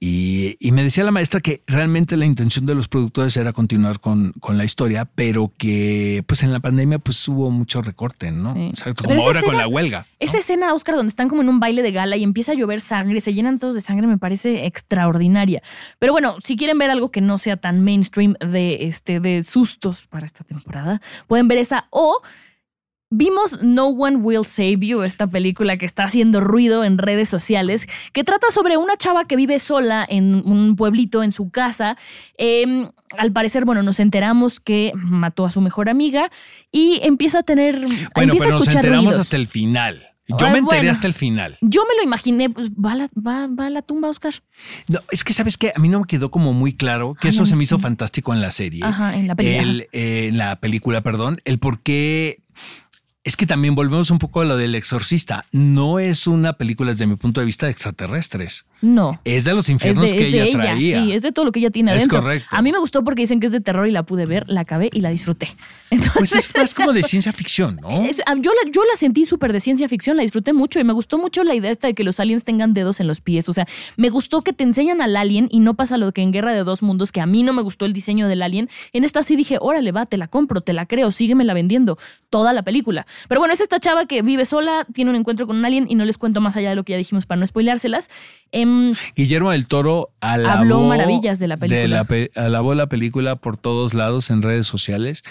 Y, 0.00 0.56
me 0.72 0.82
decía 0.82 1.04
la 1.04 1.12
maestra 1.12 1.40
que 1.40 1.62
realmente 1.66 2.16
la 2.16 2.26
intención 2.26 2.66
de 2.66 2.74
los 2.74 2.88
productores 2.88 3.36
era 3.36 3.52
continuar 3.52 4.00
con, 4.00 4.32
con 4.40 4.58
la 4.58 4.64
historia, 4.64 5.04
pero 5.04 5.52
que 5.56 6.24
pues 6.26 6.42
en 6.42 6.52
la 6.52 6.58
pandemia 6.60 6.98
pues 6.98 7.26
hubo 7.28 7.50
mucho 7.50 7.80
recorte, 7.80 8.32
¿no? 8.32 8.54
como 8.96 9.22
ahora 9.22 9.42
con 9.42 9.56
la 9.56 9.68
huelga. 9.68 10.06
Esa 10.18 10.38
escena, 10.38 10.74
Oscar, 10.74 10.96
donde 10.96 11.10
están 11.10 11.28
como 11.28 11.42
en 11.42 11.48
un 11.48 11.60
baile 11.60 11.82
de 11.82 11.92
gala 11.92 12.16
y 12.16 12.24
empieza 12.24 12.52
a 12.52 12.54
llover 12.56 12.80
sangre, 12.80 13.20
se 13.20 13.32
llenan 13.32 13.60
todos 13.60 13.76
de 13.76 13.80
sangre, 13.80 14.08
me 14.08 14.18
parece 14.18 14.66
extraordinaria. 14.66 15.62
Pero 16.00 16.12
bueno, 16.12 16.36
si 16.42 16.56
quieren 16.56 16.76
ver 16.76 16.90
algo 16.90 17.12
que 17.12 17.20
no 17.20 17.38
sea 17.38 17.56
tan 17.56 17.84
mainstream 17.84 18.34
de, 18.40 18.86
este, 18.86 19.20
de 19.20 19.44
sustos 19.44 20.08
para 20.08 20.26
esta 20.26 20.42
temporada, 20.42 21.00
pueden 21.28 21.46
ver 21.46 21.58
esa 21.58 21.86
o 21.90 22.20
Vimos 23.10 23.62
No 23.62 23.86
One 23.86 24.16
Will 24.18 24.44
Save 24.44 24.78
You, 24.80 25.02
esta 25.02 25.26
película 25.26 25.78
que 25.78 25.86
está 25.86 26.04
haciendo 26.04 26.40
ruido 26.40 26.84
en 26.84 26.98
redes 26.98 27.28
sociales, 27.28 27.86
que 28.12 28.22
trata 28.22 28.48
sobre 28.50 28.76
una 28.76 28.96
chava 28.98 29.24
que 29.24 29.34
vive 29.34 29.58
sola 29.58 30.06
en 30.08 30.34
un 30.46 30.76
pueblito 30.76 31.22
en 31.22 31.32
su 31.32 31.50
casa. 31.50 31.96
Em, 32.36 32.90
al 33.16 33.32
parecer, 33.32 33.64
bueno, 33.64 33.82
nos 33.82 33.98
enteramos 33.98 34.60
que 34.60 34.92
mató 34.94 35.46
a 35.46 35.50
su 35.50 35.62
mejor 35.62 35.88
amiga 35.88 36.30
y 36.70 37.00
empieza 37.02 37.38
a 37.38 37.42
tener. 37.44 37.80
Bueno, 37.80 38.34
empieza 38.34 38.44
pero 38.44 38.50
a 38.50 38.52
nos 38.52 38.62
escuchar 38.62 38.84
enteramos 38.84 39.06
ruidos. 39.06 39.20
hasta 39.20 39.36
el 39.36 39.46
final. 39.46 40.04
Yo 40.28 40.50
me 40.50 40.58
enteré 40.58 40.80
bueno. 40.80 40.90
hasta 40.90 41.06
el 41.06 41.14
final. 41.14 41.56
Yo 41.62 41.84
me 41.88 41.96
lo 41.96 42.02
imaginé, 42.02 42.50
pues 42.50 42.70
va 42.72 42.92
a 42.92 42.94
la, 42.96 43.08
va, 43.16 43.46
va 43.46 43.66
a 43.66 43.70
la 43.70 43.80
tumba, 43.80 44.10
Oscar. 44.10 44.34
No, 44.86 45.00
es 45.10 45.24
que 45.24 45.32
sabes 45.32 45.56
que 45.56 45.72
a 45.74 45.78
mí 45.80 45.88
no 45.88 46.00
me 46.00 46.06
quedó 46.06 46.30
como 46.30 46.52
muy 46.52 46.74
claro 46.74 47.14
que 47.14 47.28
Ay, 47.28 47.34
eso 47.34 47.46
se 47.46 47.56
me 47.56 47.64
hizo 47.64 47.78
fantástico 47.78 48.34
en 48.34 48.42
la 48.42 48.50
serie. 48.50 48.84
Ajá, 48.84 49.16
en 49.16 49.26
la 49.26 49.34
película. 49.34 49.62
El, 49.62 49.88
eh, 49.92 50.26
en 50.26 50.36
la 50.36 50.60
película, 50.60 51.00
perdón, 51.00 51.40
el 51.46 51.58
por 51.58 51.80
qué. 51.80 52.42
Es 53.24 53.36
que 53.36 53.46
también 53.46 53.74
volvemos 53.74 54.10
un 54.10 54.18
poco 54.18 54.40
a 54.40 54.44
lo 54.44 54.56
del 54.56 54.74
exorcista. 54.74 55.44
No 55.52 55.98
es 55.98 56.26
una 56.26 56.54
película 56.54 56.92
desde 56.92 57.06
mi 57.06 57.16
punto 57.16 57.40
de 57.40 57.46
vista 57.46 57.66
de 57.66 57.72
extraterrestres. 57.72 58.64
No. 58.80 59.20
Es 59.24 59.44
de 59.44 59.54
los 59.54 59.64
Es 59.64 59.70
infiernos 59.70 60.10
de, 60.10 60.16
que 60.16 60.26
es 60.26 60.32
de 60.32 60.42
ella, 60.42 60.58
traía. 60.58 61.02
sí, 61.04 61.12
es 61.12 61.22
de 61.22 61.32
todo 61.32 61.44
lo 61.44 61.52
que 61.52 61.58
ella 61.60 61.70
tiene 61.70 61.90
Es 61.94 62.02
adentro. 62.02 62.20
correcto. 62.22 62.48
A 62.50 62.62
mí 62.62 62.70
me 62.70 62.78
gustó 62.78 63.02
porque 63.02 63.22
dicen 63.22 63.40
que 63.40 63.46
es 63.46 63.52
de 63.52 63.60
terror 63.60 63.88
y 63.88 63.90
la 63.90 64.04
pude 64.04 64.24
ver, 64.26 64.44
la 64.46 64.60
acabé 64.60 64.88
y 64.92 65.00
la 65.00 65.10
disfruté. 65.10 65.48
Entonces, 65.90 66.12
Pues 66.18 66.34
es 66.34 66.54
más 66.56 66.74
como 66.74 66.92
de 66.92 67.02
ciencia 67.02 67.32
ficción, 67.32 67.78
¿no? 67.82 67.88
Es- 68.04 68.18
yo, 68.18 68.52
la, 68.52 68.70
yo 68.70 68.82
la 68.84 68.96
sentí 68.96 69.24
súper 69.24 69.52
de 69.52 69.60
ciencia 69.60 69.88
ficción, 69.88 70.16
la 70.16 70.22
disfruté 70.22 70.52
mucho 70.52 70.78
y 70.78 70.84
me 70.84 70.92
gustó 70.92 71.18
mucho 71.18 71.42
la 71.44 71.54
idea 71.54 71.70
esta 71.70 71.88
de 71.88 71.94
que 71.94 72.04
los 72.04 72.20
aliens 72.20 72.44
tengan 72.44 72.72
dedos 72.74 73.00
en 73.00 73.06
los 73.08 73.20
pies. 73.20 73.48
O 73.48 73.52
sea, 73.52 73.66
me 73.96 74.10
gustó 74.10 74.42
que 74.42 74.52
te 74.52 74.62
enseñan 74.64 75.00
al 75.02 75.16
alien 75.16 75.48
y 75.50 75.60
no 75.60 75.74
pasa 75.74 75.96
lo 75.96 76.12
que 76.12 76.22
en 76.22 76.30
Guerra 76.32 76.52
de 76.52 76.62
Dos 76.62 76.82
Mundos, 76.82 77.10
que 77.10 77.20
a 77.20 77.26
mí 77.26 77.42
no 77.42 77.52
me 77.52 77.62
gustó 77.62 77.84
el 77.84 77.92
diseño 77.92 78.28
del 78.28 78.42
alien. 78.42 78.68
En 78.92 79.02
esta 79.02 79.22
sí 79.24 79.34
dije, 79.34 79.58
órale, 79.60 79.90
va, 79.92 80.06
te 80.06 80.16
la 80.16 80.28
compro, 80.28 80.60
te 80.60 80.72
la 80.72 80.86
creo, 80.86 81.10
síguemela 81.10 81.52
vendiendo 81.54 81.98
toda 82.30 82.52
la 82.52 82.62
película. 82.62 83.06
Pero 83.28 83.40
bueno, 83.40 83.54
es 83.54 83.60
esta 83.60 83.80
chava 83.80 84.06
que 84.06 84.22
vive 84.22 84.44
sola, 84.44 84.86
tiene 84.92 85.10
un 85.10 85.16
encuentro 85.16 85.46
con 85.46 85.56
un 85.56 85.64
alien 85.64 85.86
y 85.88 85.94
no 85.96 86.04
les 86.04 86.16
cuento 86.18 86.40
más 86.40 86.56
allá 86.56 86.68
de 86.70 86.76
lo 86.76 86.84
que 86.84 86.92
ya 86.92 86.98
dijimos 86.98 87.26
para 87.26 87.40
no 87.40 87.46
spoileárselas. 87.46 88.10
Em, 88.52 88.67
Em, 88.68 88.94
Guillermo 89.16 89.50
del 89.52 89.66
Toro 89.66 90.10
alabó, 90.20 90.58
Habló 90.58 90.80
maravillas 90.82 91.38
de 91.38 91.48
la 91.48 91.56
película. 91.56 91.86
la 91.88 92.04
pe- 92.04 92.30
alabó 92.34 92.74
la 92.74 92.86
película 92.88 93.36
por 93.36 93.56
todos 93.56 93.94
lados 93.94 94.30
en 94.30 94.42
redes 94.42 94.66
sociales 94.66 95.22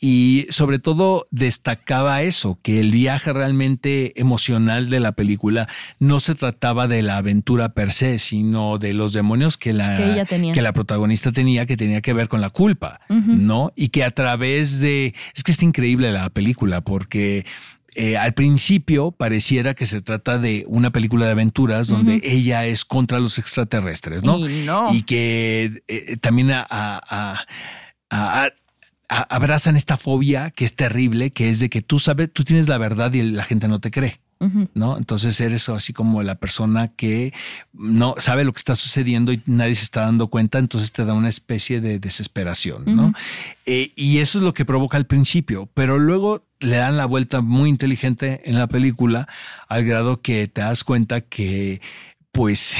y 0.00 0.46
sobre 0.50 0.78
todo 0.78 1.26
destacaba 1.30 2.22
eso, 2.22 2.58
que 2.62 2.80
el 2.80 2.90
viaje 2.90 3.32
realmente 3.32 4.18
emocional 4.20 4.90
de 4.90 5.00
la 5.00 5.12
película 5.12 5.68
no 5.98 6.20
se 6.20 6.34
trataba 6.34 6.88
de 6.88 7.02
la 7.02 7.16
aventura 7.18 7.70
per 7.70 7.92
se, 7.92 8.18
sino 8.18 8.78
de 8.78 8.92
los 8.92 9.12
demonios 9.12 9.56
que 9.56 9.72
la, 9.72 9.96
Que 9.96 10.12
ella 10.12 10.24
tenía. 10.24 10.52
que 10.52 10.62
la 10.62 10.72
protagonista 10.72 11.32
tenía, 11.32 11.66
que 11.66 11.76
tenía 11.76 12.00
que 12.00 12.12
ver 12.12 12.28
con 12.28 12.40
la 12.40 12.50
culpa, 12.50 13.00
¿no? 13.08 13.72
Y 13.76 13.88
que 13.88 14.04
a 14.04 14.10
través 14.10 14.80
de... 14.80 15.14
Es 15.34 15.42
que 15.42 15.52
es 15.52 15.62
increíble 15.62 16.12
la 16.12 16.30
película 16.30 16.80
porque... 16.80 17.44
eh, 17.94 18.16
al 18.16 18.34
principio 18.34 19.12
pareciera 19.12 19.74
que 19.74 19.86
se 19.86 20.00
trata 20.02 20.38
de 20.38 20.64
una 20.68 20.90
película 20.90 21.26
de 21.26 21.32
aventuras 21.32 21.88
donde 21.88 22.20
ella 22.24 22.66
es 22.66 22.84
contra 22.84 23.20
los 23.20 23.38
extraterrestres, 23.38 24.22
¿no? 24.22 24.38
Y 24.48 24.64
no. 24.64 24.92
Y 24.92 25.02
que 25.02 25.82
eh, 25.88 26.16
también 26.18 26.50
a- 26.50 26.66
a- 26.68 27.00
a- 27.08 27.44
a- 28.10 28.50
a- 29.08 29.22
abrazan 29.36 29.76
esta 29.76 29.96
fobia 29.96 30.50
que 30.50 30.64
es 30.64 30.74
terrible, 30.76 31.30
que 31.30 31.50
es 31.50 31.58
de 31.60 31.68
que 31.70 31.82
tú 31.82 31.98
sabes, 31.98 32.32
tú 32.32 32.42
tienes 32.44 32.68
la 32.68 32.78
verdad 32.78 33.12
y 33.12 33.22
la 33.22 33.44
gente 33.44 33.68
no 33.68 33.78
te 33.80 33.90
cree. 33.90 34.20
¿No? 34.74 34.98
Entonces 34.98 35.40
eres 35.40 35.68
así 35.68 35.92
como 35.92 36.22
la 36.22 36.34
persona 36.34 36.88
que 36.88 37.32
no 37.72 38.14
sabe 38.18 38.44
lo 38.44 38.52
que 38.52 38.58
está 38.58 38.74
sucediendo 38.74 39.32
y 39.32 39.42
nadie 39.46 39.74
se 39.74 39.84
está 39.84 40.02
dando 40.02 40.28
cuenta, 40.28 40.58
entonces 40.58 40.92
te 40.92 41.04
da 41.04 41.14
una 41.14 41.28
especie 41.28 41.80
de 41.80 41.98
desesperación, 41.98 42.84
¿no? 42.86 43.12
Eh, 43.66 43.92
y 43.96 44.18
eso 44.18 44.38
es 44.38 44.44
lo 44.44 44.52
que 44.52 44.64
provoca 44.64 44.96
al 44.96 45.06
principio, 45.06 45.68
pero 45.74 45.98
luego 45.98 46.44
le 46.60 46.76
dan 46.76 46.96
la 46.96 47.06
vuelta 47.06 47.40
muy 47.40 47.68
inteligente 47.68 48.42
en 48.44 48.58
la 48.58 48.66
película 48.66 49.28
al 49.68 49.84
grado 49.84 50.20
que 50.20 50.48
te 50.48 50.60
das 50.60 50.84
cuenta 50.84 51.20
que 51.20 51.80
pues 52.34 52.76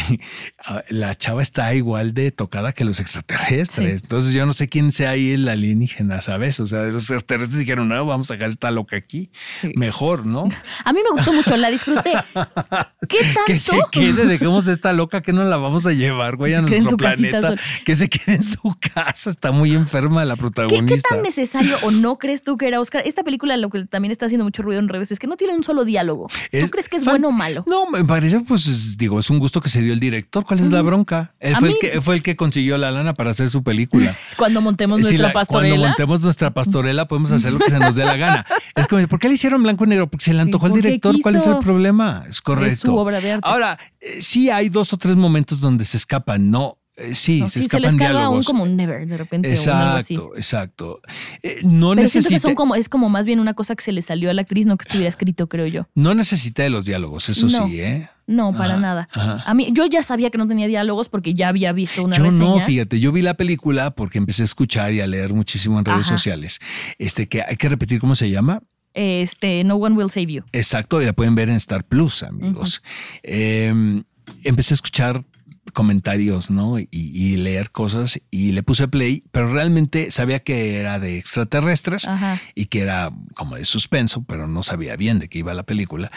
la 0.89 1.17
chava 1.17 1.41
está 1.41 1.73
igual 1.75 2.13
de 2.13 2.33
tocada 2.33 2.73
que 2.73 2.85
los 2.85 2.99
extraterrestres. 2.99 4.01
Sí. 4.01 4.01
Entonces 4.03 4.33
yo 4.33 4.45
no 4.47 4.53
sé 4.53 4.69
quién 4.69 4.91
sea 4.91 5.11
ahí 5.11 5.31
el 5.31 5.49
alienígena, 5.49 6.21
¿sabes? 6.23 6.59
O 6.59 6.67
sea, 6.67 6.81
los 6.87 7.05
extraterrestres 7.05 7.61
dijeron, 7.61 7.89
no, 7.89 8.05
vamos 8.05 8.31
a 8.31 8.35
sacar 8.35 8.51
esta 8.51 8.73
loca 8.73 8.97
aquí. 8.97 9.31
Sí. 9.61 9.71
Mejor, 9.77 10.27
¿no? 10.27 10.49
A 10.85 10.93
mí 10.93 10.99
me 11.05 11.11
gustó 11.13 11.33
mucho, 11.33 11.57
la 11.57 11.71
disfruté. 11.71 12.13
¿Qué 13.09 13.19
tanto? 13.23 13.41
Que 13.47 13.59
se 13.59 13.73
quede, 13.93 14.27
dejemos 14.27 14.67
esta 14.67 14.93
loca 14.93 15.23
que 15.23 15.33
no 15.33 15.45
la 15.45 15.57
vamos 15.57 15.87
a 15.87 15.93
llevar, 15.93 16.35
güey, 16.37 16.51
Que 16.53 16.57
a 16.57 16.61
se 16.61 16.67
quede 16.67 16.77
en 16.79 16.83
nuestro 16.85 16.99
casita 16.99 17.41
planeta. 17.41 17.63
Que 17.85 17.95
se 17.97 18.09
quede 18.09 18.35
en 18.37 18.43
su 18.43 18.75
casa. 18.95 19.31
Está 19.31 19.53
muy 19.53 19.73
enferma 19.73 20.25
la 20.25 20.35
¿Qué, 20.35 20.41
protagonista. 20.41 20.97
qué 20.97 21.15
tan 21.15 21.23
necesario 21.23 21.77
o 21.83 21.93
no 21.93 22.19
crees 22.19 22.43
tú 22.43 22.57
que 22.57 22.67
era 22.67 22.81
Oscar? 22.81 23.03
Esta 23.07 23.23
película 23.23 23.57
lo 23.57 23.71
que 23.71 23.85
también 23.85 24.11
está 24.11 24.27
haciendo 24.27 24.45
mucho 24.45 24.63
ruido 24.63 24.81
en 24.81 24.89
redes 24.89 25.13
es 25.13 25.21
que 25.21 25.29
no 25.29 25.37
tiene 25.37 25.55
un 25.55 25.63
solo 25.63 25.85
diálogo. 25.85 26.27
¿Tú 26.27 26.35
Es 26.59 26.71
crees 26.73 26.89
que 26.89 26.97
es 26.97 27.05
bueno 27.05 27.29
o 27.29 27.31
malo? 27.31 27.63
No, 27.67 27.89
me 27.91 28.05
parece, 28.05 28.41
pues, 28.41 28.67
es- 28.67 28.97
digo, 28.99 29.21
es 29.21 29.31
un 29.31 29.39
gusto 29.45 29.61
que 29.61 29.69
se 29.69 29.83
dio 29.83 29.93
el 29.93 30.01
director. 30.01 30.45
¿Cuál 30.45 30.61
es 30.61 30.71
la 30.71 30.81
bronca? 30.83 31.35
Él 31.39 31.55
fue, 31.59 31.69
mí- 31.69 31.75
el 31.75 31.91
que, 31.93 32.01
fue 32.01 32.15
el 32.17 32.23
que 32.23 32.35
consiguió 32.37 32.79
la 32.79 32.91
lana 32.91 33.15
para 33.15 33.31
hacer 33.33 33.51
su 33.51 33.63
película. 33.63 34.15
Cuando 34.37 34.61
montemos 34.61 34.99
Si 34.99 35.03
nuestra 35.03 35.29
la- 35.29 35.33
pastorela. 35.33 35.75
Cuando 35.77 35.87
montemos 35.89 36.21
nuestra 36.23 36.51
pastorela, 36.55 37.07
podemos 37.07 37.31
hacer 37.33 37.53
lo 37.53 37.59
que 37.59 37.71
se 37.71 37.79
nos 37.79 37.95
dé 37.95 38.05
la 38.05 38.17
gana. 38.17 38.47
Es 38.75 38.89
como, 38.89 39.07
¿por 39.07 39.19
qué 39.21 39.29
le 39.29 39.35
hicieron 39.35 39.63
blanco 39.63 39.85
y 39.85 39.89
negro? 39.89 40.09
Porque 40.11 40.25
se 40.25 40.35
le 40.35 40.41
antojó 40.41 40.67
al 40.67 40.73
director. 40.73 41.15
¿Cuál 41.23 41.37
es 41.37 41.47
el 41.47 41.59
problema? 41.59 42.25
Es 42.29 42.41
correcto. 42.41 42.87
su 42.89 42.97
obra 42.97 43.21
de 43.21 43.33
arte. 43.33 43.49
Ahora, 43.49 43.79
eh, 44.01 44.21
sí 44.21 44.51
hay 44.51 44.69
dos 44.69 44.93
o 44.93 44.97
tres 44.97 45.15
momentos 45.17 45.61
donde 45.61 45.85
se 45.85 45.97
escapan, 45.97 46.51
¿no? 46.51 46.79
Eh, 46.97 47.15
sí, 47.15 47.41
No, 47.41 47.49
se 47.49 47.55
sí, 47.55 47.59
se 47.61 47.65
escapan 47.67 47.85
escapa 47.91 48.05
un 48.05 48.13
diálogos. 48.19 48.47
como 48.47 48.63
un 48.63 48.77
never 48.77 49.05
de 49.07 49.17
repente 49.17 49.49
o 49.49 49.73
algo 49.75 49.97
así. 49.97 50.15
Exacto, 50.15 50.37
exacto. 50.37 51.01
Eh, 51.43 51.61
no 51.65 51.91
Pero 51.95 52.07
siento 52.09 52.29
que 52.29 52.35
necesita, 52.35 52.39
son 52.41 52.55
como, 52.55 52.75
es 52.77 52.89
como 52.89 53.09
más 53.09 53.27
bien 53.27 53.41
una 53.41 53.55
cosa 53.55 53.75
que 53.75 53.83
se 53.83 53.91
le 53.93 54.01
salió 54.03 54.31
a 54.31 54.35
la 54.35 54.43
actriz, 54.43 54.65
no 54.67 54.77
que 54.77 54.83
estuviera 54.85 55.09
escrito, 55.09 55.49
creo 55.49 55.67
yo. 55.67 55.87
no 55.95 56.15
necesita 56.15 56.63
de 56.63 56.71
los 56.71 56.87
diálogos, 56.87 57.29
eso 57.29 57.47
No. 57.49 57.67
sí, 57.67 57.81
¿eh? 57.81 58.09
No, 58.27 58.53
para 58.53 58.73
Ajá, 58.75 58.81
nada. 58.81 59.09
ajá. 59.13 59.43
A 59.47 59.55
mí, 59.55 59.69
yo 59.73 59.87
ya 59.87 60.03
sabía 60.03 60.31
que 60.31 60.39
no 60.39 60.49
tenía 60.49 60.67
diálogos 60.67 61.09
porque 61.09 61.35
ya 61.35 61.49
había 61.49 61.73
visto 61.73 62.03
una 62.03 62.17
Yo 62.17 62.25
reseña. 62.25 62.45
no, 62.45 62.61
fíjate, 62.61 62.99
yo 63.01 63.13
vi 63.13 63.21
la 63.23 63.35
película 63.35 63.91
porque 63.91 64.19
empecé 64.19 64.43
a 64.43 64.45
escuchar 64.47 64.93
y 64.93 65.01
a 65.01 65.07
leer 65.07 65.35
muchísimo 65.35 65.79
en 65.79 65.85
redes 65.85 66.07
Ajá. 66.07 66.17
sociales. 66.17 66.59
Este 66.99 67.29
que 67.29 67.43
hay 67.43 67.57
que 67.57 67.69
repetir 67.69 68.01
cómo 68.01 68.15
se 68.15 68.31
llama. 68.31 68.63
Este, 68.95 69.63
No 69.65 69.75
One 69.77 69.97
Will 69.97 70.09
Save 70.11 70.33
You. 70.33 70.45
Exacto, 70.53 71.03
y 71.03 71.05
la 71.05 71.13
pueden 71.13 71.35
ver 71.35 71.49
en 71.51 71.57
Star 71.57 71.85
Plus, 71.85 72.23
amigos. 72.23 72.83
Eh, 73.23 74.03
empecé 74.45 74.73
a 74.75 74.77
escuchar 74.77 75.25
comentarios, 75.73 76.51
¿no? 76.51 76.79
Y, 76.79 76.89
y 76.93 77.37
leer 77.37 77.71
cosas 77.71 78.21
y 78.31 78.53
le 78.53 78.63
puse 78.63 78.87
play, 78.87 79.25
pero 79.33 79.53
realmente 79.53 80.11
sabía 80.11 80.39
que 80.41 80.77
era 80.77 81.01
de 81.01 81.19
extraterrestres 81.19 82.07
Ajá. 82.07 82.41
y 82.55 82.67
que 82.67 82.81
era 82.81 83.11
como 83.35 83.57
de 83.57 83.65
suspenso, 83.65 84.23
pero 84.25 84.47
no 84.47 84.63
sabía 84.63 84.95
bien 84.97 85.19
de 85.19 85.29
qué 85.29 85.41
iba 85.41 85.53
la 85.55 85.65
película. 85.65 86.13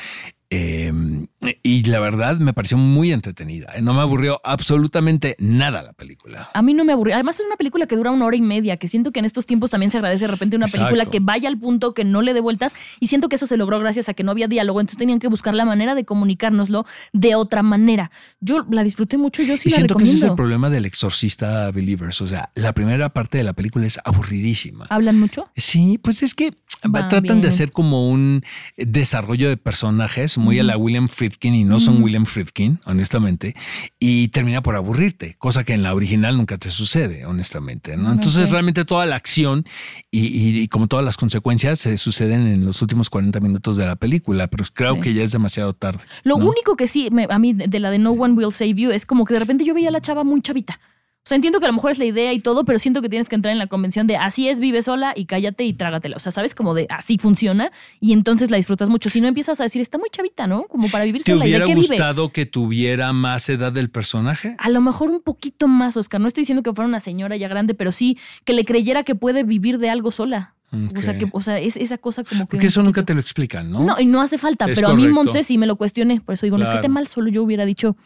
Eh, 0.50 0.94
y 1.62 1.84
la 1.84 2.00
verdad 2.00 2.38
me 2.38 2.54
pareció 2.54 2.78
muy 2.78 3.12
entretenida. 3.12 3.74
No 3.82 3.94
me 3.94 4.02
aburrió 4.02 4.40
absolutamente 4.44 5.36
nada 5.40 5.82
la 5.82 5.94
película. 5.94 6.50
A 6.54 6.62
mí 6.62 6.74
no 6.74 6.86
me 6.86 6.94
aburrió. 6.94 7.16
Además, 7.16 7.40
es 7.40 7.46
una 7.46 7.58
película 7.58 7.86
que 7.86 7.96
dura 7.96 8.12
una 8.12 8.26
hora 8.26 8.36
y 8.36 8.42
media, 8.42 8.78
que 8.78 8.88
siento 8.88 9.12
que 9.12 9.20
en 9.20 9.26
estos 9.26 9.46
tiempos 9.46 9.70
también 9.70 9.92
se 9.92 9.98
agradece 9.98 10.26
de 10.26 10.32
repente 10.32 10.56
una 10.56 10.68
película 10.68 11.06
que 11.06 11.20
vaya 11.20 11.50
al 11.50 11.58
punto, 11.58 11.94
que 11.94 12.04
no 12.04 12.22
le 12.22 12.34
dé 12.34 12.40
vueltas. 12.40 12.74
Y 13.00 13.08
siento 13.08 13.30
que 13.30 13.36
eso 13.36 13.48
se 13.48 13.58
logró 13.58 13.80
gracias 13.80 14.10
a 14.10 14.14
que 14.14 14.24
no 14.24 14.32
había 14.32 14.48
diálogo. 14.48 14.80
Entonces 14.80 14.98
tenían 14.98 15.20
que 15.20 15.28
buscar 15.28 15.54
la 15.54 15.66
manera 15.66 15.96
de 15.96 16.06
comunicárnoslo 16.06 16.86
de 17.14 17.36
otra 17.36 17.62
manera. 17.62 18.12
Yo 18.40 18.66
la 18.70 18.84
disfruté 18.84 19.18
mucho, 19.18 19.44
yo 19.44 19.58
sí 19.58 19.70
y 19.70 19.72
la 19.72 19.78
siento 19.78 19.96
que 19.96 20.06
ese 20.06 20.16
es 20.16 20.24
el 20.24 20.36
problema 20.36 20.70
del 20.70 20.86
exorcista 20.86 21.70
Believers. 21.72 22.22
O 22.22 22.28
sea, 22.28 22.52
la 22.56 22.74
primera 22.74 23.10
parte 23.10 23.38
de 23.38 23.44
la 23.44 23.54
película 23.54 23.86
es 23.86 24.00
aburridísima. 24.04 24.86
¿Hablan 24.90 25.20
mucho? 25.20 25.50
Sí, 25.56 26.00
pues 26.02 26.24
es 26.24 26.36
que 26.36 26.52
Va 26.86 27.08
tratan 27.08 27.42
de 27.42 27.48
hacer 27.48 27.72
como 27.72 28.08
un 28.10 28.44
desarrollo 28.76 29.50
de 29.50 29.58
personajes 29.58 30.37
muy 30.38 30.60
a 30.60 30.64
la 30.64 30.78
William 30.78 31.08
Friedkin 31.08 31.54
y 31.56 31.64
no 31.64 31.80
son 31.80 32.02
William 32.02 32.26
Friedkin, 32.26 32.80
honestamente, 32.86 33.56
y 34.00 34.28
termina 34.30 34.62
por 34.62 34.76
aburrirte, 34.76 35.36
cosa 35.38 35.64
que 35.64 35.74
en 35.74 35.84
la 35.84 35.94
original 35.94 36.38
nunca 36.38 36.58
te 36.58 36.70
sucede, 36.70 37.26
honestamente. 37.26 37.98
¿no? 37.98 38.12
Entonces 38.12 38.50
realmente 38.50 38.86
toda 38.86 39.06
la 39.06 39.16
acción 39.16 39.66
y, 40.12 40.28
y- 40.28 40.60
y 40.62 40.68
como 40.68 40.88
todas 40.88 41.04
las 41.06 41.18
consecuencias 41.18 41.80
se 41.80 41.98
suceden 41.98 42.48
en 42.48 42.66
los 42.66 42.82
últimos 42.82 43.10
40 43.10 43.40
minutos 43.40 43.78
de 43.78 43.86
la 43.86 43.96
película, 43.96 44.48
pero 44.48 44.64
creo 44.74 44.96
Sí. 44.96 45.02
que 45.02 45.14
ya 45.14 45.24
es 45.24 45.32
demasiado 45.32 45.74
tarde. 45.74 46.00
Lo 46.24 46.38
¿no? 46.38 46.46
único 46.50 46.76
que 46.76 46.88
sí, 46.88 47.10
me- 47.12 47.28
a 47.30 47.40
mí 47.40 47.54
de 47.54 47.80
la 47.80 47.92
de 47.92 48.00
No 48.00 48.12
One 48.12 48.34
Will 48.34 48.52
Save 48.52 48.74
You, 48.76 48.92
es 48.92 49.06
como 49.06 49.26
que 49.26 49.34
de 49.34 49.40
repente 49.40 49.66
yo 49.66 49.74
veía 49.74 49.90
a 49.90 49.92
la 49.92 50.02
chava 50.02 50.24
muy 50.24 50.42
chavita. 50.42 50.80
O 51.28 51.30
sea, 51.30 51.36
entiendo 51.36 51.60
que 51.60 51.66
a 51.66 51.68
lo 51.68 51.74
mejor 51.74 51.92
es 51.92 52.00
la 52.00 52.06
idea 52.06 52.32
y 52.32 52.40
todo, 52.40 52.64
pero 52.64 52.80
siento 52.80 53.02
que 53.02 53.10
tienes 53.10 53.28
que 53.28 53.36
entrar 53.36 53.52
en 53.52 53.58
la 53.58 53.68
convención 53.68 54.08
de 54.08 54.16
así 54.16 54.48
es, 54.48 54.62
vive 54.62 54.82
sola 54.82 55.12
y 55.14 55.26
cállate 55.26 55.66
y 55.66 55.74
trágatela. 55.74 56.16
O 56.16 56.22
sea, 56.22 56.32
¿sabes? 56.32 56.56
Como 56.56 56.74
de 56.74 56.88
así 56.90 57.18
funciona 57.18 57.74
y 58.00 58.14
entonces 58.14 58.50
la 58.50 58.56
disfrutas 58.56 58.88
mucho. 58.88 59.10
Si 59.10 59.20
no 59.20 59.28
empiezas 59.28 59.60
a 59.60 59.64
decir, 59.64 59.82
está 59.82 59.98
muy 59.98 60.08
chavita, 60.10 60.48
¿no? 60.48 60.64
Como 60.70 60.88
para 60.90 61.04
vivir 61.04 61.22
¿Te 61.24 61.34
sola. 61.34 61.46
¿Y 61.46 61.50
de 61.50 61.58
hubiera 61.58 61.66
qué 61.66 61.76
vive? 61.76 61.88
gustado 61.96 62.32
que 62.32 62.46
tuviera 62.46 63.12
más 63.12 63.50
edad 63.50 63.74
del 63.74 63.90
personaje? 63.90 64.56
A 64.58 64.70
lo 64.70 64.80
mejor 64.80 65.12
un 65.12 65.20
poquito 65.20 65.68
más, 65.68 65.98
Oscar. 65.98 66.22
No 66.22 66.28
estoy 66.28 66.44
diciendo 66.44 66.64
que 66.64 66.74
fuera 66.74 66.88
una 66.88 67.02
señora 67.02 67.36
ya 67.36 67.50
grande, 67.50 67.74
pero 67.74 67.92
sí 67.92 68.18
que 68.46 68.54
le 68.54 68.64
creyera 68.64 69.04
que 69.04 69.14
puede 69.14 69.44
vivir 69.44 69.80
de 69.80 69.90
algo 69.90 70.14
sola. 70.14 70.54
O 70.72 71.02
sea, 71.02 71.18
que, 71.18 71.28
o 71.32 71.42
sea, 71.42 71.60
es 71.60 71.76
esa 71.76 71.98
cosa 71.98 72.24
como 72.24 72.46
que. 72.46 72.52
Porque 72.52 72.68
eso 72.68 72.84
nunca 72.84 73.04
te 73.04 73.14
lo 73.14 73.20
explican, 73.20 73.72
¿no? 73.72 73.84
No, 73.84 74.00
y 74.00 74.06
no 74.06 74.22
hace 74.22 74.38
falta, 74.38 74.66
Es 74.66 74.76
pero 74.80 74.90
a 74.90 74.96
mí. 74.96 75.08
Monse 75.08 75.44
sí 75.44 75.58
me 75.58 75.66
lo 75.66 75.76
cuestioné. 75.76 76.22
Por 76.22 76.34
eso 76.34 76.46
digo, 76.46 76.58
no 76.58 76.64
es 76.64 76.70
que 76.70 76.76
esté 76.76 76.88
mal, 76.90 77.08
solo 77.08 77.30
yo 77.30 77.44
hubiera 77.44 77.66
dicho. 77.66 77.98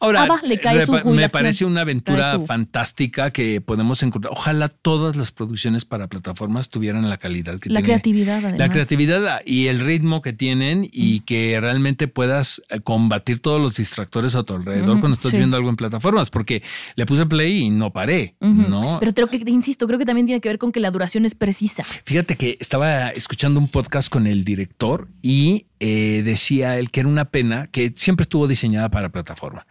Ahora, 0.00 0.26
Ah, 0.30 0.40
le 0.44 0.58
cae 0.58 0.84
su 0.86 0.92
repa- 0.92 0.96
me 0.96 1.02
jubilación. 1.02 1.30
parece 1.30 1.64
una 1.64 1.80
aventura 1.82 2.32
su- 2.34 2.46
fantástica 2.46 3.30
que 3.30 3.60
podemos 3.60 4.02
encontrar. 4.02 4.32
Ojalá 4.32 4.68
todas 4.68 5.16
las 5.16 5.32
producciones 5.32 5.84
para 5.84 6.08
plataformas 6.08 6.68
tuvieran 6.70 7.08
la 7.08 7.16
calidad 7.18 7.58
que 7.58 7.68
La 7.70 7.80
tiene. 7.80 7.84
creatividad, 7.94 8.38
además. 8.38 8.58
La 8.58 8.68
creatividad 8.70 9.40
y 9.44 9.66
el 9.66 9.80
ritmo 9.80 10.22
que 10.22 10.32
tienen 10.32 10.88
y 10.92 11.20
que 11.20 11.58
realmente 11.60 12.08
puedas 12.08 12.62
eh, 12.70 12.80
combatir 12.80 13.40
todos 13.40 13.60
los 13.60 13.76
distractores 13.76 14.34
a 14.34 14.42
tu 14.44 14.54
alrededor 14.54 15.00
cuando 15.00 15.14
estás 15.16 15.30
sí. 15.30 15.36
viendo 15.36 15.56
algo 15.56 15.68
en 15.68 15.76
plataformas, 15.76 16.30
porque 16.30 16.62
le 16.96 17.06
puse 17.06 17.26
play 17.26 17.58
y 17.64 17.70
no 17.70 17.92
paré. 17.92 18.34
¿no? 18.40 18.98
Pero 19.00 19.12
creo 19.14 19.28
que, 19.28 19.42
insisto, 19.46 19.86
creo 19.86 19.98
que 19.98 20.04
también 20.06 20.26
tiene 20.26 20.40
que 20.40 20.48
ver 20.48 20.58
con 20.58 20.72
que 20.72 20.80
la 20.80 20.90
duración 20.90 21.24
es 21.24 21.34
precisa. 21.34 21.84
Fíjate 22.04 22.36
que 22.36 22.56
estaba 22.60 23.08
escuchando 23.10 23.60
un 23.60 23.68
podcast 23.68 24.08
con 24.08 24.26
el 24.26 24.44
director 24.44 25.08
y 25.22 25.66
eh, 25.80 26.22
decía 26.24 26.78
él 26.78 26.90
que 26.90 27.00
era 27.00 27.08
una 27.08 27.26
pena, 27.26 27.66
que 27.68 27.92
siempre 27.96 28.22
estuvo 28.24 28.46
diseñada 28.48 28.90
para 28.90 29.10
plataforma, 29.10 29.66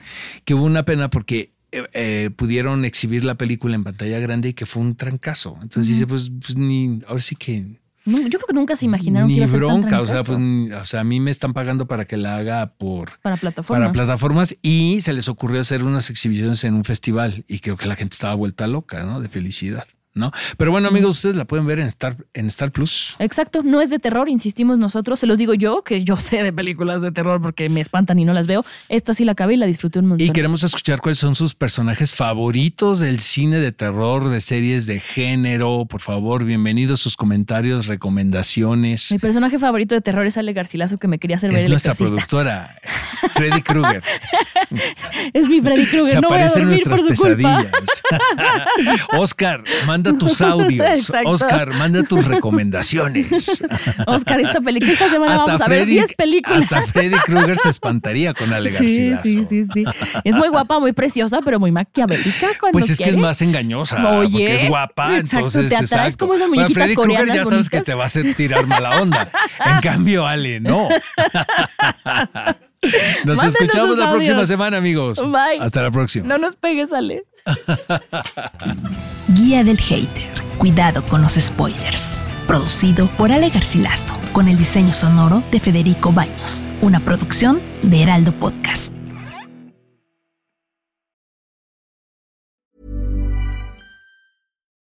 que 0.46 0.54
hubo 0.54 0.63
una 0.66 0.84
pena 0.86 1.10
porque 1.10 1.52
eh, 1.72 1.84
eh, 1.94 2.30
pudieron 2.36 2.86
exhibir 2.86 3.24
la 3.26 3.36
película 3.36 3.76
en 3.76 3.84
pantalla 3.84 4.20
grande 4.20 4.50
y 4.50 4.54
que 4.54 4.66
fue 4.66 4.82
un 4.82 4.96
trancazo. 4.96 5.58
Entonces 5.62 5.88
dice, 5.94 6.06
pues, 6.08 6.32
pues 6.42 6.56
ni, 6.58 7.02
ahora 7.08 7.22
sí 7.22 7.36
que 7.36 7.80
No, 8.06 8.20
yo 8.22 8.28
creo 8.38 8.48
que 8.48 8.54
nunca 8.54 8.76
se 8.76 8.86
imaginaron 8.86 9.28
ni 9.28 9.34
que 9.36 9.38
iba 9.38 9.46
a 9.46 9.48
ser 9.48 9.60
bronca, 9.60 9.89
tan 9.89 10.00
o 10.02 10.06
sea, 10.06 10.24
pues, 10.24 10.38
ni- 10.38 10.72
o 10.72 10.86
sea, 10.86 11.00
a 11.00 11.04
mí 11.04 11.20
me 11.20 11.32
están 11.32 11.54
pagando 11.54 11.88
para 11.88 12.06
que 12.06 12.18
la 12.18 12.36
haga 12.38 12.74
por 12.78 13.18
para 13.22 13.38
plataforma. 13.38 13.80
para 13.86 13.92
plataformas 13.94 14.56
y 14.62 15.00
se 15.02 15.13
les 15.13 15.28
ocurrió 15.30 15.62
hacer 15.62 15.84
unas 15.84 16.10
exhibiciones 16.12 16.63
en 16.66 16.74
un 16.76 16.84
festival 16.84 17.44
y 17.48 17.60
creo 17.60 17.76
que 17.78 17.88
la 17.88 17.96
gente 17.96 18.13
estaba 18.13 18.36
vuelta 18.36 18.68
loca, 18.68 19.04
¿no? 19.04 19.20
De 19.22 19.30
felicidad, 19.30 19.88
¿no? 20.15 20.32
Pero 20.58 20.71
bueno, 20.71 20.88
amigos, 20.88 21.17
ustedes 21.17 21.36
la 21.36 21.45
pueden 21.45 21.65
ver 21.65 21.80
en 21.80 21.88
Star 21.88 22.17
en 22.34 22.47
Star 22.47 22.71
Plus. 22.71 23.15
Exacto, 23.19 23.63
no 23.63 23.82
es 23.82 23.89
de 23.89 23.99
terror, 23.99 24.30
insistimos 24.30 24.78
nosotros, 24.78 25.19
se 25.19 25.28
los 25.28 25.38
digo 25.38 25.54
yo, 25.54 25.84
que 25.84 26.04
yo 26.04 26.15
sé 26.17 26.43
de 26.43 26.54
películas 26.54 27.02
de 27.02 27.12
terror 27.12 27.41
porque 27.41 27.69
me 27.69 27.82
espantan 27.82 28.19
y 28.19 28.26
no 28.26 28.34
las 28.34 28.47
veo. 28.47 28.63
Esta 28.89 29.13
sí 29.13 29.26
la 29.26 29.32
acabé 29.34 29.56
y 29.56 29.58
la 29.58 29.65
disfruté 29.65 29.99
un 29.99 30.08
montón. 30.08 30.26
Y 30.26 30.32
queremos 30.32 30.63
escuchar 30.63 31.02
cuáles 31.02 31.17
son 31.19 31.36
sus 31.36 31.56
personajes 31.56 32.13
favoritos 32.13 32.99
del 32.99 33.19
cine 33.19 33.58
de 33.60 33.71
terror, 33.71 34.30
de 34.30 34.41
series 34.41 34.86
de 34.86 34.99
género. 34.99 35.86
Por 35.89 36.02
favor, 36.02 36.43
bienvenidos 36.45 37.02
sus 37.02 37.17
comentarios, 37.17 37.88
recomendaciones. 37.88 39.12
Mi 39.12 39.17
personaje 39.19 39.60
favorito 39.60 39.95
de 39.95 40.02
terror 40.02 40.26
es 40.26 40.38
Ale 40.38 40.54
Garcilaso 40.54 40.97
que 40.97 41.08
me 41.08 41.19
quería 41.19 41.38
hacer 41.38 41.49
ver 41.49 41.60
Es 41.60 41.65
el 41.65 41.71
nuestra 41.71 41.93
exorcista. 41.93 42.28
productora, 42.28 42.80
Freddy 43.34 43.62
Krueger. 43.62 44.04
es 45.34 45.47
mi 45.47 45.62
Freddy 45.62 45.86
Krueger. 45.86 46.08
Se 46.08 46.21
no 46.21 46.28
voy 46.30 46.38
a 46.39 46.45
aparecen 46.45 46.63
por 46.63 46.69
nuestras 46.69 47.02
culpa. 47.02 47.13
pesadillas. 47.13 48.04
Oscar, 49.17 49.63
manda 49.86 50.03
tus 50.12 50.42
audios. 50.42 51.10
Oscar, 51.24 51.74
manda 51.76 52.04
tus 52.04 52.26
recomendaciones. 52.26 53.63
Oscar, 54.08 54.42
esta 54.42 54.60
película, 54.60 54.92
esta 54.92 55.10
semana 55.10 55.38
vamos 55.38 55.62
a 55.62 55.68
ver 55.68 55.80
Freddy, 55.84 55.94
10 55.94 56.13
películas. 56.16 56.63
hasta 56.63 56.82
Freddy 56.88 57.16
Krueger 57.20 57.58
se 57.58 57.70
espantaría 57.70 58.34
con 58.34 58.52
Ale 58.52 58.70
Sí, 58.72 58.78
Garcilaso. 58.78 59.24
sí, 59.24 59.46
sí, 59.46 59.63
sí. 59.74 59.84
Es 60.26 60.36
muy 60.36 60.50
guapa, 60.50 60.80
muy 60.80 60.92
preciosa, 60.92 61.39
pero 61.46 61.60
muy 61.60 61.72
maquiavélica 61.72 62.50
cuando 62.60 62.74
Pues 62.78 62.89
es 62.89 62.98
que 62.98 63.10
es 63.12 63.18
más 63.18 63.42
engañosa, 63.42 64.18
Oye, 64.18 64.30
porque 64.32 64.56
es 64.56 64.68
guapa, 64.68 65.18
exacto, 65.18 65.38
entonces 65.38 65.70
te 65.70 65.76
atraes 65.76 65.92
exacto. 65.92 66.18
como 66.26 66.34
esas 66.36 66.48
Bueno, 66.50 66.63
muñequitas 66.63 66.84
Freddy 66.84 66.96
Krueger 66.96 67.28
ya 67.28 67.46
sabes 67.46 67.70
que 67.70 67.82
te 67.82 67.94
va 67.94 68.04
a 68.04 68.08
hacer 68.08 68.34
tirar 68.36 68.66
mala 68.68 69.00
onda. 69.02 69.32
En 69.66 69.80
cambio, 69.80 70.28
Ale, 70.28 70.60
no. 70.60 70.89
Nos 73.26 73.38
Mándenos 73.38 73.56
escuchamos 73.56 73.98
la 73.98 74.12
próxima 74.12 74.36
audios. 74.36 74.48
semana, 74.48 74.78
amigos. 74.78 75.19
Bye. 75.19 75.60
Hasta 75.60 75.82
la 75.82 75.91
próxima. 75.91 76.28
No 76.28 76.38
nos 76.38 76.56
pegues, 76.56 76.91
Ale. 76.93 77.24
Guía 79.30 79.63
del 79.63 79.78
Hater. 79.78 80.30
Cuidado 80.58 81.04
con 81.06 81.22
los 81.22 81.34
spoilers. 81.34 82.22
Producido 82.48 83.08
por 83.17 83.32
Ale 83.32 83.50
Garcilaso, 83.50 84.13
con 84.34 84.48
el 84.48 84.58
diseño 84.58 84.93
sonoro 84.93 85.41
de 85.52 85.60
Federico 85.60 86.12
Baños. 86.12 86.74
Una 86.82 87.00
producción 87.00 87.62
de 87.82 88.04
Heraldo 88.04 88.34
Podcast. 88.34 88.93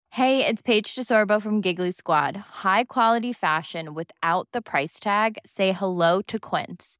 Hey, 0.09 0.45
it's 0.45 0.61
Paige 0.61 0.93
DeSorbo 0.93 1.41
from 1.41 1.61
Giggly 1.61 1.91
Squad. 1.91 2.35
High 2.37 2.83
quality 2.83 3.33
fashion 3.33 3.95
without 3.95 4.47
the 4.51 4.61
price 4.61 4.99
tag. 4.99 5.37
Say 5.45 5.71
hello 5.71 6.21
to 6.27 6.39
Quince. 6.39 6.99